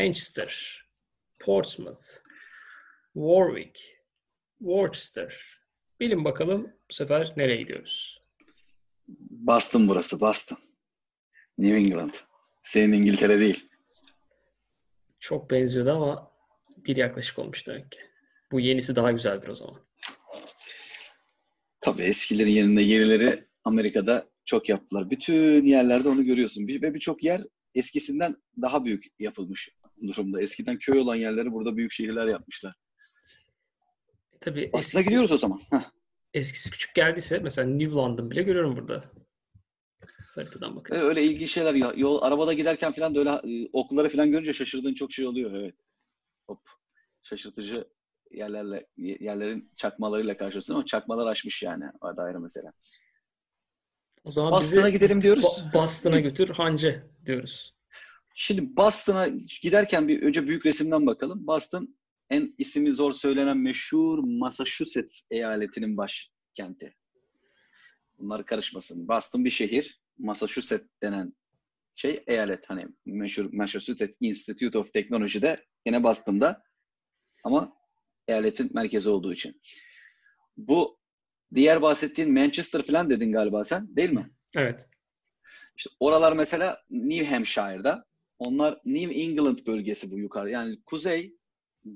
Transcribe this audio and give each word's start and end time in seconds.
Manchester, 0.00 0.82
Portsmouth, 1.38 2.22
Warwick, 3.14 3.80
Worcester. 4.58 5.60
Bilin 6.00 6.24
bakalım 6.24 6.72
bu 6.90 6.94
sefer 6.94 7.32
nereye 7.36 7.56
gidiyoruz? 7.56 8.22
Boston 9.30 9.88
burası, 9.88 10.20
Boston. 10.20 10.58
New 11.58 11.76
England. 11.76 12.14
Senin 12.62 12.92
İngiltere 12.92 13.40
değil. 13.40 13.68
Çok 15.18 15.50
benziyordu 15.50 15.90
ama 15.90 16.32
bir 16.76 16.96
yaklaşık 16.96 17.38
olmuş 17.38 17.66
demek 17.66 17.92
ki. 17.92 18.00
Bu 18.52 18.60
yenisi 18.60 18.96
daha 18.96 19.12
güzeldir 19.12 19.48
o 19.48 19.54
zaman. 19.54 19.80
Tabii 21.80 22.02
eskilerin 22.02 22.50
yerinde 22.50 22.82
yenileri 22.82 23.44
Amerika'da 23.64 24.28
çok 24.44 24.68
yaptılar. 24.68 25.10
Bütün 25.10 25.64
yerlerde 25.64 26.08
onu 26.08 26.24
görüyorsun. 26.24 26.68
Ve 26.68 26.94
birçok 26.94 27.24
yer 27.24 27.42
eskisinden 27.74 28.36
daha 28.62 28.84
büyük 28.84 29.06
yapılmış 29.18 29.70
durumda. 30.08 30.42
Eskiden 30.42 30.78
köy 30.78 30.98
olan 30.98 31.14
yerleri 31.16 31.52
burada 31.52 31.76
büyük 31.76 31.92
şehirler 31.92 32.26
yapmışlar. 32.26 32.74
Tabii 34.40 34.70
Aslında 34.72 34.78
eskisi, 34.78 35.04
gidiyoruz 35.04 35.32
o 35.32 35.38
zaman. 35.38 35.60
Heh. 35.70 35.90
eskisi 36.34 36.70
küçük 36.70 36.94
geldiyse 36.94 37.38
mesela 37.38 37.68
New 37.68 37.94
London 37.94 38.30
bile 38.30 38.42
görüyorum 38.42 38.76
burada. 38.76 39.04
Haritadan 40.34 40.76
bakın. 40.76 40.94
Evet, 40.94 41.04
öyle 41.04 41.24
ilginç 41.24 41.50
şeyler. 41.50 41.74
Ya, 41.74 41.92
yol, 41.96 42.22
arabada 42.22 42.52
giderken 42.52 42.92
falan 42.92 43.14
da 43.14 43.18
öyle 43.18 43.30
e, 43.30 43.68
okları 43.72 44.08
falan 44.08 44.30
görünce 44.30 44.52
şaşırdığın 44.52 44.94
çok 44.94 45.12
şey 45.12 45.26
oluyor. 45.26 45.54
Evet. 45.54 45.74
Hop. 46.46 46.60
Şaşırtıcı 47.22 47.84
yerlerle 48.30 48.86
yerlerin 48.96 49.70
çakmalarıyla 49.76 50.36
karşılaşıyorsun 50.36 50.74
ama 50.74 50.84
çakmalar 50.84 51.26
aşmış 51.26 51.62
yani. 51.62 51.84
O 52.00 52.16
da 52.16 52.22
ayrı 52.22 52.40
mesela. 52.40 52.72
O 54.24 54.30
zaman 54.30 54.52
Boston'a 54.52 54.90
gidelim 54.90 55.22
diyoruz. 55.22 55.44
Bo- 55.44 55.74
Boston'a 55.74 56.20
götür 56.20 56.48
hancı 56.48 57.06
diyoruz. 57.26 57.74
Şimdi 58.42 58.76
Boston'a 58.76 59.28
giderken 59.62 60.08
bir 60.08 60.22
önce 60.22 60.46
büyük 60.46 60.66
resimden 60.66 61.06
bakalım. 61.06 61.46
Boston 61.46 61.96
en 62.30 62.54
ismi 62.58 62.92
zor 62.92 63.12
söylenen 63.12 63.58
meşhur 63.58 64.18
Massachusetts 64.18 65.22
eyaletinin 65.30 65.96
başkenti. 65.96 66.96
Bunlar 68.18 68.46
karışmasın. 68.46 69.08
Boston 69.08 69.44
bir 69.44 69.50
şehir. 69.50 70.00
Massachusetts 70.18 70.88
denen 71.02 71.32
şey 71.94 72.24
eyalet. 72.26 72.70
Hani 72.70 72.86
meşhur 73.06 73.52
Massachusetts 73.52 74.16
Institute 74.20 74.78
of 74.78 74.92
Technology'de 74.92 75.64
yine 75.86 76.02
Boston'da. 76.02 76.62
Ama 77.44 77.72
eyaletin 78.28 78.70
merkezi 78.74 79.10
olduğu 79.10 79.32
için. 79.32 79.62
Bu 80.56 80.98
diğer 81.54 81.82
bahsettiğin 81.82 82.32
Manchester 82.32 82.82
falan 82.82 83.10
dedin 83.10 83.32
galiba 83.32 83.64
sen 83.64 83.96
değil 83.96 84.12
mi? 84.12 84.30
Evet. 84.56 84.88
İşte 85.76 85.90
oralar 86.00 86.32
mesela 86.32 86.82
New 86.90 87.26
Hampshire'da. 87.34 88.09
Onlar 88.40 88.80
New 88.84 89.14
England 89.14 89.58
bölgesi 89.66 90.10
bu 90.10 90.18
yukarı. 90.18 90.50
Yani 90.50 90.82
kuzey, 90.86 91.36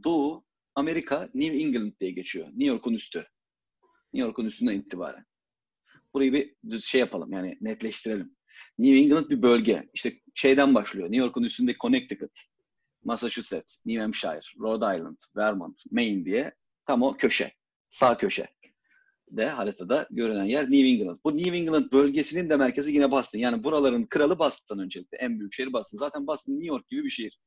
doğu, 0.04 0.44
Amerika, 0.74 1.30
New 1.34 1.56
England 1.56 1.92
diye 2.00 2.10
geçiyor. 2.10 2.46
New 2.46 2.64
York'un 2.64 2.94
üstü. 2.94 3.18
New 4.12 4.26
York'un 4.26 4.44
üstünden 4.44 4.74
itibaren. 4.74 5.26
Burayı 6.14 6.32
bir 6.32 6.54
düz 6.70 6.84
şey 6.84 7.00
yapalım 7.00 7.32
yani 7.32 7.58
netleştirelim. 7.60 8.36
New 8.78 8.98
England 8.98 9.30
bir 9.30 9.42
bölge. 9.42 9.88
İşte 9.94 10.20
şeyden 10.34 10.74
başlıyor. 10.74 11.06
New 11.06 11.24
York'un 11.24 11.42
üstünde 11.42 11.74
Connecticut, 11.80 12.40
Massachusetts, 13.04 13.76
New 13.86 14.02
Hampshire, 14.02 14.40
Rhode 14.60 14.96
Island, 14.96 15.18
Vermont, 15.36 15.82
Maine 15.90 16.24
diye 16.24 16.54
tam 16.86 17.02
o 17.02 17.16
köşe. 17.16 17.52
Sağ 17.88 18.16
köşe 18.18 18.53
de 19.30 19.46
haritada 19.46 20.06
görünen 20.10 20.44
yer 20.44 20.70
New 20.70 20.88
England. 20.88 21.18
Bu 21.24 21.36
New 21.36 21.56
England 21.56 21.92
bölgesinin 21.92 22.50
de 22.50 22.56
merkezi 22.56 22.92
yine 22.92 23.10
Boston. 23.10 23.38
Yani 23.38 23.64
buraların 23.64 24.06
kralı 24.06 24.38
Boston 24.38 24.78
öncelikle. 24.78 25.18
En 25.18 25.40
büyük 25.40 25.54
şehir 25.54 25.72
Boston. 25.72 25.98
Zaten 25.98 26.26
Boston 26.26 26.52
New 26.52 26.66
York 26.66 26.88
gibi 26.88 27.04
bir 27.04 27.10
şehir. 27.10 27.40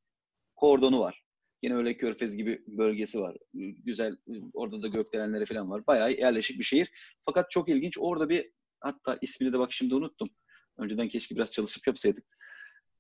Kordonu 0.56 1.00
var. 1.00 1.24
Yine 1.64 1.76
öyle 1.76 1.98
Körfez 1.98 2.36
gibi 2.38 2.64
bölgesi 2.68 3.20
var. 3.20 3.38
Güzel. 3.86 4.18
Orada 4.54 4.82
da 4.82 4.88
gökdelenleri 4.88 5.46
falan 5.46 5.70
var. 5.70 5.88
Bayağı 5.88 6.12
yerleşik 6.12 6.60
bir 6.60 6.64
şehir. 6.64 6.92
Fakat 7.22 7.52
çok 7.52 7.70
ilginç. 7.70 7.98
Orada 8.00 8.30
bir 8.30 8.52
hatta 8.80 9.18
ismini 9.22 9.54
de 9.54 9.60
bak 9.60 9.74
şimdi 9.74 9.96
unuttum. 9.96 10.30
Önceden 10.78 11.10
keşke 11.10 11.36
biraz 11.36 11.52
çalışıp 11.52 11.88
yapsaydık. 11.88 12.26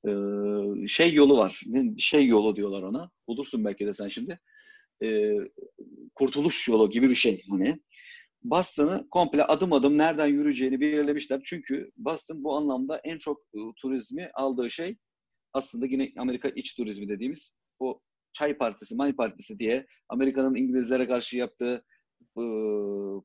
Ee, 0.07 0.88
şey 0.88 1.13
yolu 1.13 1.38
var. 1.38 1.63
Şey 1.97 2.28
yolu 2.28 2.56
diyorlar 2.56 2.84
ona. 2.84 3.12
Bulursun 3.28 3.66
belki 3.66 3.85
de 3.85 3.94
sen 3.94 4.07
şimdi. 4.07 4.40
Ee, 5.03 5.35
kurtuluş 6.16 6.68
yolu 6.68 6.90
gibi 6.90 7.09
bir 7.09 7.16
şey. 7.16 7.44
Hani 7.50 7.80
Boston'ı 8.44 9.08
komple 9.09 9.44
adım 9.44 9.74
adım 9.74 9.98
nereden 9.98 10.28
yürüyeceğini 10.28 10.80
belirlemişler. 10.80 11.42
Çünkü 11.46 11.92
Boston 11.98 12.44
bu 12.44 12.56
anlamda 12.56 13.02
en 13.03 13.18
çok 13.18 13.42
e, 13.53 13.59
turizmi 13.81 14.30
aldığı 14.34 14.70
şey 14.72 14.98
aslında 15.53 15.86
yine 15.86 16.12
Amerika 16.18 16.50
iç 16.50 16.75
turizmi 16.75 17.09
dediğimiz 17.09 17.53
o 17.80 18.02
çay 18.34 18.58
partisi, 18.58 18.96
may 18.96 19.14
partisi 19.16 19.59
diye 19.59 19.88
Amerika'nın 20.09 20.56
İngilizlere 20.56 21.08
karşı 21.08 21.38
yaptığı 21.38 21.84
e, 22.38 22.44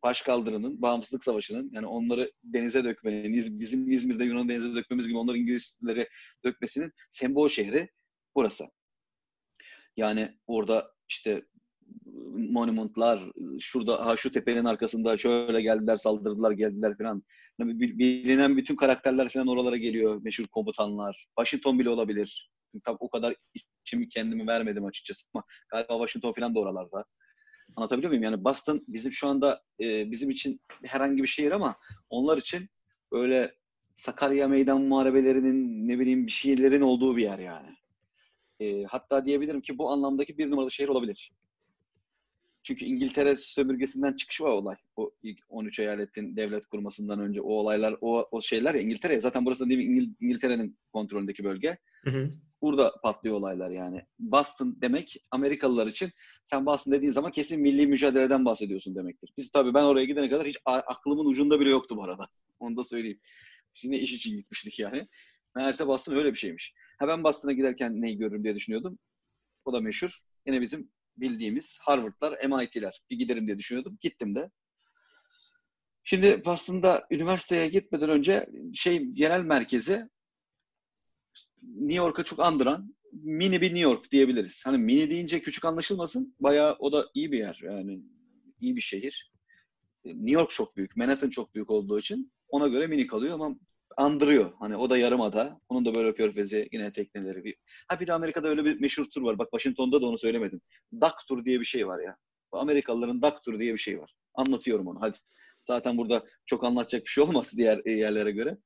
başkaldırının, 0.03 0.83
bağımsızlık 0.83 1.25
savaşının 1.25 1.71
yani 1.73 1.87
onları 1.87 2.33
denize 2.45 2.85
dökmenin, 2.85 3.33
İz- 3.33 3.61
bizim 3.61 3.91
İzmir'de 3.91 4.25
Yunan 4.25 4.49
denize 4.49 4.75
dökmemiz 4.75 5.09
gibi 5.09 5.19
onları 5.19 5.39
İngilizlere 5.39 6.09
dökmesinin 6.45 6.93
sembol 7.11 7.49
şehri 7.49 7.91
burası. 8.35 8.65
Yani 9.97 10.39
orada 10.47 10.93
işte 11.09 11.43
monumentlar, 12.35 13.21
şurada 13.61 14.07
ha 14.07 14.17
şu 14.17 14.33
tepenin 14.33 14.65
arkasında 14.65 15.19
şöyle 15.19 15.63
geldiler, 15.63 15.97
saldırdılar, 15.97 16.51
geldiler 16.51 16.99
falan. 16.99 17.23
Yani 17.59 17.81
bil- 17.81 17.99
Bilinen 17.99 18.57
bütün 18.57 18.77
karakterler 18.77 19.29
falan 19.29 19.47
oralara 19.47 19.77
geliyor. 19.77 20.21
Meşhur 20.25 20.47
komutanlar. 20.47 21.27
Washington 21.39 21.79
bile 21.79 21.91
olabilir. 21.91 22.51
Tam 22.85 22.97
o 23.01 23.11
kadar 23.11 23.35
içimi 23.85 24.09
kendimi 24.09 24.47
vermedim 24.47 24.85
açıkçası 24.85 25.27
ama 25.35 25.45
galiba 25.71 25.93
Washington 25.93 26.33
falan 26.33 26.55
da 26.55 26.61
oralarda. 26.61 27.05
Anlatabiliyor 27.77 28.11
muyum? 28.11 28.25
Yani 28.25 28.45
Boston 28.45 28.85
bizim 28.89 29.13
şu 29.13 29.29
anda 29.29 29.63
e, 29.81 30.11
bizim 30.11 30.31
için 30.31 30.61
herhangi 30.85 31.23
bir 31.23 31.29
şehir 31.29 31.53
ama 31.53 31.77
onlar 32.11 32.39
için 32.39 32.69
böyle 33.13 33.55
Sakarya 33.97 34.49
meydan 34.49 34.83
muharebelerinin 34.83 35.89
ne 35.89 35.99
bileyim 35.99 36.27
bir 36.27 36.33
şeylerin 36.33 36.81
olduğu 36.81 37.17
bir 37.17 37.23
yer 37.23 37.39
yani. 37.39 37.77
E, 38.61 38.85
hatta 38.85 39.27
diyebilirim 39.27 39.61
ki 39.61 39.79
bu 39.79 39.91
anlamdaki 39.91 40.39
bir 40.39 40.51
numaralı 40.51 40.71
şehir 40.71 40.89
olabilir. 40.89 41.33
Çünkü 42.63 42.85
İngiltere 42.85 43.37
sömürgesinden 43.37 44.13
çıkışı 44.13 44.45
var 44.45 44.51
olay. 44.51 44.77
O 44.97 45.11
ilk 45.23 45.39
13 45.49 45.79
eyaletin 45.79 46.37
devlet 46.37 46.67
kurmasından 46.67 47.21
önce 47.21 47.41
o 47.41 47.49
olaylar, 47.53 47.97
o, 48.01 48.29
o 48.31 48.41
şeyler 48.41 48.75
ya 48.75 48.81
İngiltere. 48.81 49.21
Zaten 49.21 49.47
burası 49.47 49.65
da 49.65 49.69
değil 49.69 49.79
mi 49.81 49.85
İngil- 49.87 50.15
İngiltere'nin 50.21 50.79
kontrolündeki 50.93 51.45
bölge. 51.45 51.79
Hı 52.05 52.11
hı. 52.11 52.31
Burada 52.63 52.93
patlıyor 53.03 53.37
olaylar 53.37 53.71
yani. 53.71 54.03
Boston 54.19 54.79
demek 54.81 55.17
Amerikalılar 55.31 55.87
için 55.87 56.11
sen 56.45 56.67
Boston 56.67 56.93
dediğin 56.93 57.13
zaman 57.13 57.33
kesin 57.33 57.61
milli 57.63 57.87
mücadeleden 57.87 58.45
bahsediyorsun 58.45 58.95
demektir. 58.95 59.33
Biz 59.39 59.51
tabii 59.51 59.75
ben 59.75 59.83
oraya 59.85 60.05
gidene 60.05 60.31
kadar 60.31 60.47
hiç 60.47 60.59
a- 60.65 60.73
aklımın 60.73 61.25
ucunda 61.27 61.61
bile 61.61 61.71
yoktu 61.71 61.97
bu 61.97 62.05
arada. 62.05 62.27
Onu 62.61 62.77
da 62.77 62.85
söyleyeyim. 62.85 63.21
Yine 63.83 63.99
iş 63.99 64.13
için 64.13 64.37
gitmiştik 64.37 64.79
yani. 64.79 65.09
Meğerse 65.57 65.87
Boston 65.87 66.17
öyle 66.17 66.33
bir 66.33 66.39
şeymiş. 66.39 66.75
Ha 66.99 67.09
ben 67.09 67.25
Boston'a 67.25 67.53
giderken 67.53 68.01
neyi 68.03 68.17
görürüm 68.19 68.45
diye 68.45 68.55
düşünüyordum. 68.55 68.99
O 69.65 69.73
da 69.73 69.81
meşhur. 69.81 70.21
Yine 70.47 70.61
bizim 70.61 70.91
bildiğimiz 71.17 71.79
Harvard'lar, 71.81 72.49
MIT'ler. 72.49 73.03
Bir 73.11 73.19
giderim 73.19 73.47
diye 73.47 73.59
düşünüyordum. 73.59 73.99
Gittim 74.01 74.35
de. 74.35 74.51
Şimdi 76.05 76.45
Boston'da 76.45 77.07
üniversiteye 77.11 77.69
gitmeden 77.69 78.11
önce 78.11 78.49
şey 78.75 79.05
genel 79.05 79.41
merkezi 79.41 80.09
New 81.63 81.95
York'a 81.95 82.23
çok 82.23 82.41
andıran 82.41 82.95
mini 83.13 83.61
bir 83.61 83.67
New 83.67 83.81
York 83.81 84.11
diyebiliriz. 84.11 84.63
Hani 84.67 84.79
mini 84.79 85.11
deyince 85.11 85.43
küçük 85.43 85.65
anlaşılmasın. 85.65 86.37
Bayağı 86.41 86.77
o 86.79 86.93
da 86.93 87.07
iyi 87.15 87.33
bir 87.33 87.39
yer. 87.39 87.61
Yani 87.65 88.03
iyi 88.61 88.77
bir 88.77 88.81
şehir. 88.81 89.33
New 90.05 90.33
York 90.33 90.51
çok 90.51 90.77
büyük. 90.77 90.97
Manhattan 90.97 91.31
çok 91.31 91.55
büyük 91.55 91.71
olduğu 91.71 91.99
için 91.99 92.33
ona 92.49 92.69
göre 92.69 92.87
mini 92.87 93.07
kalıyor 93.07 93.35
ama 93.35 93.57
andırıyor. 93.97 94.53
Hani 94.59 94.77
o 94.77 94.91
da 94.91 94.99
yarımada. 94.99 95.61
Onun 95.69 95.85
da 95.85 95.95
böyle 95.95 96.15
körfezi 96.15 96.69
yine 96.73 96.93
tekneleri. 96.93 97.45
Bir... 97.45 97.57
Ha 97.89 98.01
bir 98.01 98.07
de 98.07 98.13
Amerika'da 98.13 98.49
öyle 98.49 98.65
bir 98.65 98.81
meşhur 98.81 99.05
tur 99.05 99.23
var. 99.23 99.39
Bak 99.39 99.49
Washington'da 99.51 100.03
da 100.03 100.07
onu 100.07 100.19
söylemedim. 100.19 100.61
Duck 101.01 101.15
Tour 101.29 101.45
diye 101.45 101.61
bir 101.61 101.65
şey 101.65 101.87
var 101.87 102.03
ya. 102.03 102.17
Amerikalıların 102.53 103.23
Duck 103.23 103.45
Tour 103.45 103.59
diye 103.59 103.73
bir 103.73 103.79
şey 103.79 104.01
var. 104.01 104.15
Anlatıyorum 104.35 104.87
onu 104.87 105.01
hadi. 105.01 105.19
Zaten 105.63 105.99
burada 105.99 106.25
çok 106.47 106.65
anlatacak 106.65 107.05
bir 107.05 107.11
şey 107.11 107.25
olmaz 107.25 107.53
diğer 107.57 107.85
yerlere 107.87 108.31
göre. 108.31 108.59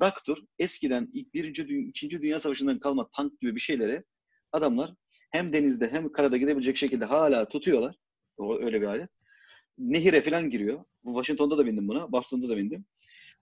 Duck 0.00 0.24
Tour 0.24 0.38
eskiden 0.58 1.08
ilk 1.12 1.34
birinci, 1.34 1.62
ikinci 1.62 2.22
Dünya 2.22 2.40
Savaşı'ndan 2.40 2.78
kalma 2.78 3.08
tank 3.16 3.40
gibi 3.40 3.54
bir 3.54 3.60
şeyleri 3.60 4.04
adamlar 4.52 4.94
hem 5.30 5.52
denizde 5.52 5.92
hem 5.92 6.12
karada 6.12 6.36
gidebilecek 6.36 6.76
şekilde 6.76 7.04
hala 7.04 7.48
tutuyorlar. 7.48 7.96
O 8.36 8.58
öyle 8.58 8.80
bir 8.80 8.86
alet. 8.86 9.10
Nehire 9.78 10.20
falan 10.20 10.50
giriyor. 10.50 10.84
Washington'da 11.04 11.58
da 11.58 11.66
bindim 11.66 11.88
buna. 11.88 12.12
Boston'da 12.12 12.48
da 12.48 12.56
bindim. 12.56 12.84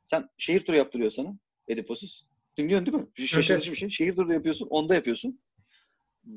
Sen 0.09 0.29
şehir 0.39 0.61
turu 0.61 0.77
yaptırıyor 0.77 1.11
sana. 1.11 1.39
Ediposuz. 1.69 2.27
Dinliyorsun 2.57 2.87
değil 2.87 2.97
mi? 2.97 3.27
Şaşırtıcı 3.27 3.71
bir 3.71 3.77
şey. 3.77 3.89
Şehir 3.89 4.17
turu 4.17 4.33
yapıyorsun. 4.33 4.67
Onda 4.67 4.95
yapıyorsun. 4.95 5.41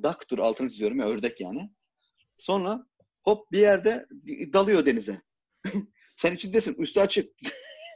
Duck 0.03 0.27
tur 0.27 0.39
altını 0.39 0.69
çiziyorum 0.69 0.99
ya 0.99 1.07
ördek 1.07 1.41
yani. 1.41 1.69
Sonra 2.37 2.87
hop 3.23 3.51
bir 3.51 3.59
yerde 3.59 4.05
dalıyor 4.53 4.85
denize. 4.85 5.21
Sen 6.15 6.33
içindesin. 6.33 6.73
Üstü 6.73 6.99
açık. 6.99 7.33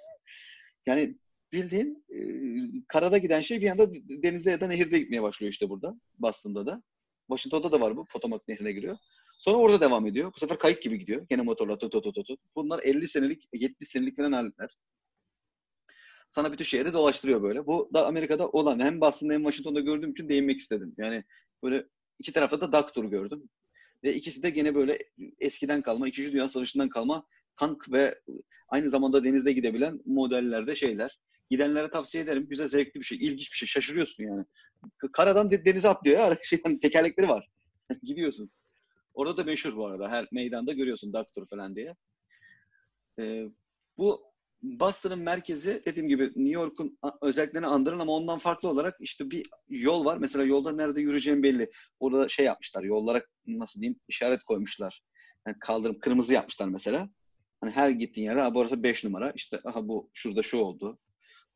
yani 0.85 1.17
bildiğin 1.51 2.05
e, 2.09 2.19
karada 2.87 3.17
giden 3.17 3.41
şey 3.41 3.61
bir 3.61 3.69
anda 3.69 3.93
denizde 3.93 4.51
ya 4.51 4.61
da 4.61 4.67
nehirde 4.67 4.99
gitmeye 4.99 5.23
başlıyor 5.23 5.51
işte 5.51 5.69
burada. 5.69 5.99
Boston'da 6.19 6.65
da. 6.65 6.83
Washington'da 7.27 7.71
da 7.71 7.81
var 7.81 7.97
bu. 7.97 8.05
Potomac 8.05 8.43
Nehri'ne 8.47 8.71
giriyor. 8.71 8.97
Sonra 9.37 9.57
orada 9.57 9.81
devam 9.81 10.05
ediyor. 10.05 10.33
Bu 10.35 10.39
sefer 10.39 10.59
kayık 10.59 10.81
gibi 10.81 10.99
gidiyor. 10.99 11.25
Gene 11.29 11.41
motorla 11.41 11.77
tut 11.77 11.91
tut 11.91 12.03
tut 12.03 12.27
tut. 12.27 12.39
Bunlar 12.55 12.79
50 12.83 13.07
senelik, 13.07 13.49
70 13.53 13.89
senelik 13.89 14.17
falan 14.17 14.31
aletler. 14.31 14.77
Sana 16.31 16.51
bütün 16.51 16.63
şehri 16.65 16.93
dolaştırıyor 16.93 17.43
böyle. 17.43 17.67
Bu 17.67 17.89
da 17.93 18.07
Amerika'da 18.07 18.47
olan. 18.47 18.79
Hem 18.79 19.01
Boston'da 19.01 19.33
hem 19.33 19.43
Washington'da 19.43 19.79
gördüğüm 19.79 20.11
için 20.11 20.29
değinmek 20.29 20.59
istedim. 20.59 20.95
Yani 20.97 21.23
böyle 21.63 21.85
iki 22.19 22.33
tarafta 22.33 22.61
da 22.61 22.71
duck 22.71 22.93
tour 22.93 23.05
gördüm. 23.05 23.49
Ve 24.03 24.15
ikisi 24.15 24.43
de 24.43 24.49
gene 24.49 24.75
böyle 24.75 24.99
eskiden 25.39 25.81
kalma, 25.81 26.07
İkinci 26.07 26.33
Dünya 26.33 26.47
Savaşı'ndan 26.47 26.89
kalma 26.89 27.25
tank 27.57 27.91
ve 27.91 28.19
aynı 28.69 28.89
zamanda 28.89 29.23
denizde 29.23 29.51
gidebilen 29.51 29.99
modellerde 30.05 30.75
şeyler. 30.75 31.19
Gidenlere 31.49 31.89
tavsiye 31.89 32.23
ederim. 32.23 32.47
Güzel, 32.49 32.67
zevkli 32.67 32.99
bir 32.99 33.05
şey. 33.05 33.17
ilginç 33.17 33.51
bir 33.51 33.57
şey. 33.57 33.67
Şaşırıyorsun 33.67 34.23
yani. 34.23 34.45
Karadan 35.13 35.51
denize 35.51 35.89
atlıyor 35.89 36.19
ya. 36.19 36.37
Şey, 36.43 36.59
yani 36.65 36.79
tekerlekleri 36.81 37.29
var. 37.29 37.47
Gidiyorsun. 38.03 38.51
Orada 39.13 39.37
da 39.37 39.43
meşhur 39.43 39.75
bu 39.75 39.85
arada. 39.85 40.09
Her 40.09 40.27
meydanda 40.31 40.73
görüyorsun 40.73 41.13
Doctor 41.13 41.45
falan 41.47 41.75
diye. 41.75 41.95
Ee, 43.19 43.45
bu 43.97 44.23
Boston'ın 44.65 45.19
merkezi 45.19 45.81
dediğim 45.85 46.07
gibi 46.07 46.23
New 46.23 46.49
York'un 46.49 46.97
özelliklerini 47.21 47.67
andırın 47.67 47.99
ama 47.99 48.11
ondan 48.11 48.37
farklı 48.39 48.69
olarak 48.69 48.95
işte 48.99 49.31
bir 49.31 49.45
yol 49.69 50.05
var. 50.05 50.17
Mesela 50.17 50.45
yolda 50.45 50.71
nerede 50.71 51.01
yürüyeceğim 51.01 51.43
belli. 51.43 51.71
Orada 51.99 52.29
şey 52.29 52.45
yapmışlar. 52.45 52.83
Yollara 52.83 53.21
nasıl 53.47 53.81
diyeyim 53.81 53.99
işaret 54.07 54.43
koymuşlar. 54.43 55.01
Yani 55.47 55.57
kaldırım 55.59 55.99
kırmızı 55.99 56.33
yapmışlar 56.33 56.67
mesela. 56.67 57.09
Hani 57.61 57.71
her 57.71 57.89
gittiğin 57.89 58.27
yere 58.27 58.53
burası 58.53 58.83
5 58.83 59.03
numara. 59.03 59.31
İşte 59.35 59.59
aha 59.63 59.87
bu 59.87 60.09
şurada 60.13 60.43
şu 60.43 60.57
oldu. 60.57 60.99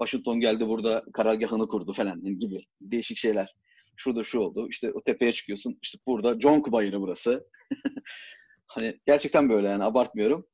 Washington 0.01 0.39
geldi 0.39 0.67
burada 0.67 1.05
karargahını 1.13 1.67
kurdu 1.67 1.93
falan 1.93 2.39
gibi 2.39 2.57
değişik 2.81 3.17
şeyler. 3.17 3.55
Şurada 3.95 4.23
şu 4.23 4.39
oldu. 4.39 4.67
İşte 4.69 4.91
o 4.93 5.01
tepeye 5.03 5.33
çıkıyorsun. 5.33 5.79
İşte 5.81 5.99
burada 6.07 6.39
John 6.39 6.63
Bayırı 6.71 7.01
burası. 7.01 7.47
hani 8.67 8.99
gerçekten 9.05 9.49
böyle 9.49 9.67
yani 9.67 9.83
abartmıyorum. 9.83 10.45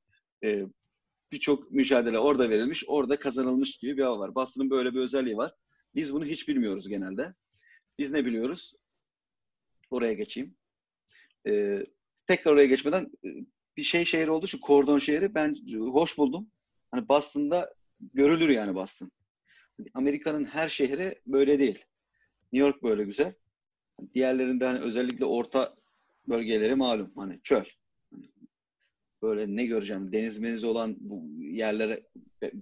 Ee, 0.44 0.66
Birçok 1.32 1.72
mücadele 1.72 2.20
orada 2.20 2.50
verilmiş, 2.50 2.84
orada 2.88 3.20
kazanılmış 3.20 3.78
gibi 3.78 3.98
bir 3.98 4.04
hava 4.04 4.20
var. 4.20 4.36
Boston'ın 4.36 4.70
böyle 4.70 4.94
bir 4.94 5.00
özelliği 5.00 5.38
var. 5.38 5.54
Biz 5.96 6.14
bunu 6.14 6.26
hiç 6.26 6.48
bilmiyoruz 6.48 6.90
genelde. 6.90 7.34
Biz 8.00 8.12
ne 8.12 8.26
biliyoruz? 8.26 8.74
Oraya 9.90 10.14
geçeyim. 10.14 10.56
Ee, 11.48 11.86
tekrar 12.28 12.52
oraya 12.52 12.66
geçmeden 12.66 13.12
e, 13.26 13.30
bir 13.78 13.84
şey 13.84 14.06
şehir 14.06 14.28
olduğu 14.28 14.46
için 14.46 14.60
kordon 14.60 15.00
şehri 15.00 15.36
ben 15.36 15.56
hoş 15.92 16.18
buldum. 16.18 16.52
Hani 16.92 17.10
Boston'da 17.10 17.74
görülür 18.00 18.50
yani 18.50 18.76
Boston. 18.76 19.12
Amerika'nın 19.94 20.46
her 20.46 20.70
şehri 20.70 21.22
böyle 21.28 21.60
değil. 21.60 21.86
New 22.54 22.68
York 22.68 22.84
böyle 22.84 23.04
güzel. 23.04 23.34
Diğerlerinde 24.14 24.66
hani 24.66 24.80
özellikle 24.80 25.26
orta 25.26 25.76
bölgeleri 26.28 26.76
malum 26.76 27.12
hani 27.16 27.40
çöl. 27.44 27.66
Böyle 29.26 29.56
ne 29.56 29.66
göreceğim 29.66 30.12
deniz 30.12 30.40
meniz 30.40 30.64
olan 30.64 30.96
bu 31.00 31.24
yerlere 31.40 32.04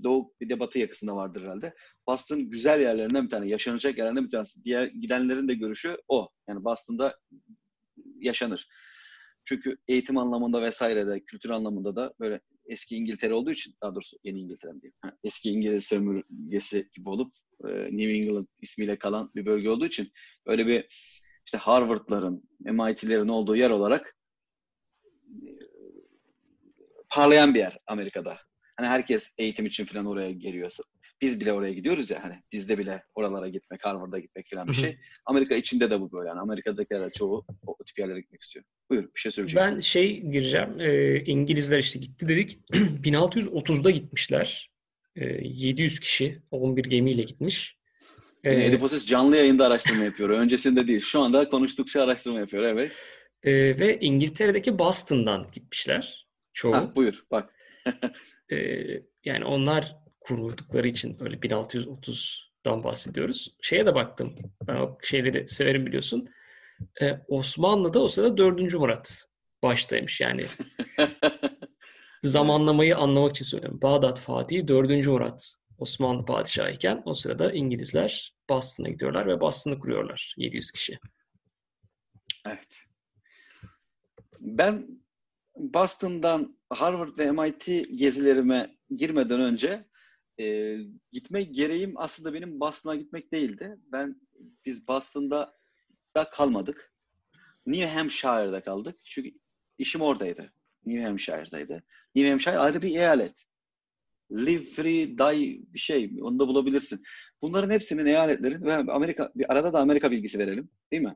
doğu 0.03 0.33
bir 0.41 0.49
de 0.49 0.59
batı 0.59 0.79
yakasında 0.79 1.15
vardır 1.15 1.41
herhalde. 1.41 1.73
Boston 2.07 2.49
güzel 2.49 2.81
yerlerinden 2.81 3.25
bir 3.25 3.29
tane, 3.29 3.47
yaşanacak 3.47 3.97
yerlerinden 3.97 4.25
bir 4.25 4.31
tanesi. 4.31 4.63
Diğer 4.63 4.87
gidenlerin 4.87 5.47
de 5.47 5.53
görüşü 5.53 5.97
o. 6.07 6.29
Yani 6.47 6.63
Boston'da 6.63 7.19
yaşanır. 8.19 8.67
Çünkü 9.45 9.77
eğitim 9.87 10.17
anlamında 10.17 10.61
vesaire 10.61 11.07
de 11.07 11.19
kültür 11.19 11.49
anlamında 11.49 11.95
da 11.95 12.13
böyle 12.19 12.41
eski 12.65 12.95
İngiltere 12.95 13.33
olduğu 13.33 13.51
için 13.51 13.75
daha 13.81 13.95
doğrusu 13.95 14.17
yeni 14.23 14.39
İngiltere 14.39 14.71
diyeyim. 14.71 14.93
eski 15.23 15.49
İngiliz 15.49 15.85
sömürgesi 15.85 16.89
gibi 16.93 17.09
olup 17.09 17.33
e, 17.67 17.67
New 17.67 18.11
England 18.11 18.47
ismiyle 18.61 18.99
kalan 18.99 19.31
bir 19.35 19.45
bölge 19.45 19.69
olduğu 19.69 19.85
için 19.85 20.11
böyle 20.47 20.67
bir 20.67 20.87
işte 21.45 21.57
Harvard'ların, 21.57 22.49
MIT'lerin 22.59 23.27
olduğu 23.27 23.55
yer 23.55 23.69
olarak 23.69 24.15
parlayan 27.13 27.53
bir 27.53 27.59
yer 27.59 27.77
Amerika'da. 27.87 28.37
Hani 28.77 28.87
herkes 28.87 29.33
eğitim 29.37 29.65
için 29.65 29.85
falan 29.85 30.05
oraya 30.05 30.31
geliyorsa 30.31 30.83
biz 31.21 31.39
bile 31.41 31.53
oraya 31.53 31.73
gidiyoruz 31.73 32.11
ya 32.11 32.23
hani 32.23 32.35
bizde 32.51 32.77
bile 32.77 33.03
oralara 33.15 33.47
gitmek, 33.47 33.85
Harvard'a 33.85 34.19
gitmek 34.19 34.49
falan 34.49 34.67
bir 34.67 34.73
şey. 34.73 34.97
Amerika 35.25 35.55
içinde 35.55 35.89
de 35.89 36.01
bu 36.01 36.11
böyle. 36.11 36.29
Yani 36.29 36.39
Amerika'dakiler 36.39 37.11
çoğu 37.11 37.45
o 37.67 37.77
tip 37.85 37.99
yerlere 37.99 38.21
gitmek 38.21 38.41
istiyor. 38.41 38.65
Buyur 38.89 39.03
bir 39.03 39.19
şey 39.19 39.31
söyleyeceksin. 39.31 39.75
Ben 39.75 39.79
şey 39.79 40.21
gireceğim. 40.21 40.79
E, 40.79 41.19
İngilizler 41.23 41.79
işte 41.79 41.99
gitti 41.99 42.27
dedik. 42.27 42.59
1630'da 42.73 43.89
gitmişler. 43.89 44.71
E, 45.15 45.25
700 45.43 45.99
kişi 45.99 46.41
11 46.51 46.83
gemiyle 46.83 47.21
gitmiş. 47.23 47.77
Ee, 48.43 48.65
Ediposis 48.65 49.05
canlı 49.07 49.37
yayında 49.37 49.65
araştırma 49.67 50.03
yapıyor. 50.03 50.29
Öncesinde 50.29 50.87
değil. 50.87 51.01
Şu 51.01 51.21
anda 51.21 51.49
konuştukça 51.49 52.03
araştırma 52.03 52.39
yapıyor. 52.39 52.63
Evet. 52.63 52.91
E, 53.43 53.51
ve 53.79 53.99
İngiltere'deki 53.99 54.79
Boston'dan 54.79 55.47
gitmişler. 55.51 56.22
Çoğu. 56.53 56.73
Ha, 56.73 56.95
buyur 56.95 57.25
bak. 57.31 57.53
e, 58.51 58.57
yani 59.23 59.45
onlar 59.45 59.95
kuruldukları 60.19 60.87
için 60.87 61.17
öyle 61.19 61.35
1630'dan 61.35 62.83
bahsediyoruz. 62.83 63.55
Şeye 63.61 63.85
de 63.85 63.95
baktım. 63.95 64.35
Ben 64.67 64.75
o 64.75 64.97
şeyleri 65.03 65.47
severim 65.47 65.85
biliyorsun. 65.85 66.29
Ee, 67.01 67.19
Osmanlı'da 67.27 68.03
o 68.03 68.07
sırada 68.07 68.37
4. 68.37 68.73
Murat 68.73 69.25
baştaymış. 69.63 70.21
Yani 70.21 70.41
zamanlamayı 72.23 72.97
anlamak 72.97 73.31
için 73.31 73.45
söylüyorum. 73.45 73.81
Bağdat 73.81 74.19
Fatih 74.19 74.67
4. 74.67 75.07
Murat 75.07 75.55
Osmanlı 75.77 76.25
padişahı 76.25 76.71
iken 76.71 77.01
o 77.05 77.13
sırada 77.13 77.51
İngilizler 77.51 78.35
Boston'a 78.49 78.89
gidiyorlar 78.89 79.27
ve 79.27 79.39
Boston'ı 79.39 79.79
kuruyorlar. 79.79 80.35
700 80.37 80.71
kişi. 80.71 80.99
Evet. 82.45 82.77
Ben 84.39 85.02
Boston'dan 85.55 86.57
Harvard 86.69 87.17
ve 87.17 87.31
MIT 87.31 87.65
gezilerime 87.95 88.77
girmeden 88.95 89.41
önce 89.41 89.85
e, 90.39 90.77
gitme 91.11 91.43
gereğim 91.43 91.93
aslında 91.95 92.33
benim 92.33 92.59
Boston'a 92.59 92.95
gitmek 92.95 93.31
değildi. 93.31 93.77
Ben 93.91 94.21
biz 94.65 94.87
Boston'da 94.87 95.53
da 96.15 96.29
kalmadık. 96.29 96.93
New 97.65 97.87
Hampshire'da 97.87 98.63
kaldık. 98.63 98.99
Çünkü 99.03 99.31
işim 99.77 100.01
oradaydı. 100.01 100.53
New 100.85 101.03
Hampshire'daydı. 101.03 101.83
New 102.15 102.29
Hampshire 102.29 102.57
ayrı 102.57 102.81
bir 102.81 102.89
eyalet. 102.89 103.43
Live 104.31 104.63
free, 104.63 105.17
die 105.17 105.73
bir 105.73 105.79
şey. 105.79 106.11
Onu 106.21 106.39
da 106.39 106.47
bulabilirsin. 106.47 107.03
Bunların 107.41 107.69
hepsinin 107.69 108.05
eyaletlerin 108.05 108.61
ve 108.61 108.75
Amerika 108.75 109.31
bir 109.35 109.51
arada 109.51 109.73
da 109.73 109.79
Amerika 109.79 110.11
bilgisi 110.11 110.39
verelim. 110.39 110.69
Değil 110.91 111.03
mi? 111.03 111.15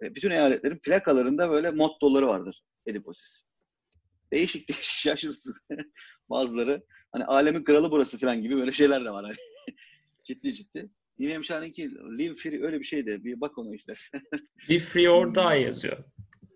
Bütün 0.00 0.30
eyaletlerin 0.30 0.78
plakalarında 0.78 1.50
böyle 1.50 1.70
mottoları 1.70 2.26
vardır. 2.26 2.62
Ediposis. 2.86 3.42
Değişik 4.32 4.68
değişik 4.68 4.96
şaşırsın. 4.96 5.54
Bazıları 6.30 6.82
Hani 7.12 7.24
alemin 7.24 7.64
kralı 7.64 7.90
burası 7.90 8.18
falan 8.18 8.42
gibi 8.42 8.56
böyle 8.56 8.72
şeyler 8.72 9.04
de 9.04 9.10
var. 9.10 9.24
Hani. 9.24 9.34
ciddi 10.24 10.54
ciddi. 10.54 10.90
New 11.18 11.34
Hampshire'ınki 11.34 11.90
Live 12.18 12.34
Free 12.34 12.62
öyle 12.62 12.80
bir 12.80 12.84
şeydi. 12.84 13.24
Bir 13.24 13.40
bak 13.40 13.58
ona 13.58 13.74
istersen. 13.74 14.20
Live 14.70 14.78
Free 14.78 15.10
or 15.10 15.34
Die 15.34 15.60
yazıyor. 15.60 16.04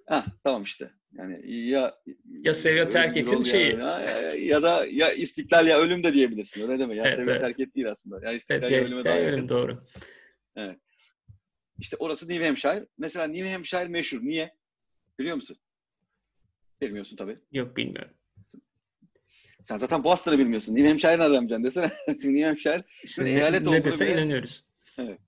Ha 0.06 0.24
tamam 0.44 0.62
işte. 0.62 0.90
Yani 1.12 1.52
ya 1.52 1.94
ya 2.26 2.54
sev 2.54 2.76
ya 2.76 2.88
terk 2.88 3.16
etin 3.16 3.42
şeyi. 3.42 3.76
Ya, 3.76 4.00
ya, 4.00 4.34
ya, 4.34 4.62
da 4.62 4.86
ya 4.90 5.12
istiklal 5.12 5.66
ya 5.66 5.78
ölüm 5.78 6.04
de 6.04 6.14
diyebilirsin. 6.14 6.62
Öyle 6.62 6.78
deme. 6.78 6.96
Ya 6.96 7.04
evet, 7.04 7.16
sev 7.16 7.28
evet. 7.28 7.40
terk 7.40 7.60
et 7.60 7.74
değil 7.74 7.90
aslında. 7.90 8.26
Ya 8.26 8.32
istiklal 8.32 8.72
evet, 8.72 8.90
ya 8.90 8.96
ölüme 8.96 9.04
daha 9.04 9.18
ölüm 9.18 9.48
doğru. 9.48 9.84
Evet. 10.56 10.78
İşte 11.78 11.96
orası 12.00 12.28
New 12.28 12.46
Hampshire. 12.46 12.86
Mesela 12.98 13.26
New 13.26 13.52
Hampshire 13.52 13.88
meşhur. 13.88 14.20
Niye? 14.22 14.54
Biliyor 15.18 15.36
musun? 15.36 15.56
Bilmiyorsun 16.80 17.16
tabii. 17.16 17.36
Yok 17.52 17.76
bilmiyorum. 17.76 18.10
Sen 19.62 19.76
zaten 19.76 20.04
Boston'ı 20.04 20.38
bilmiyorsun. 20.38 20.74
New 20.74 20.88
Hampshire 20.88 21.18
nereden 21.18 21.48
bileceksin 21.48 21.64
desene. 21.64 21.92
New 22.34 22.46
Hampshire 22.46 22.84
işte 23.04 23.28
eyalet 23.28 23.66
ne 23.66 23.84
dese 23.84 24.06
bile... 24.06 24.14
inanıyoruz. 24.14 24.66
Evet. 24.98 25.20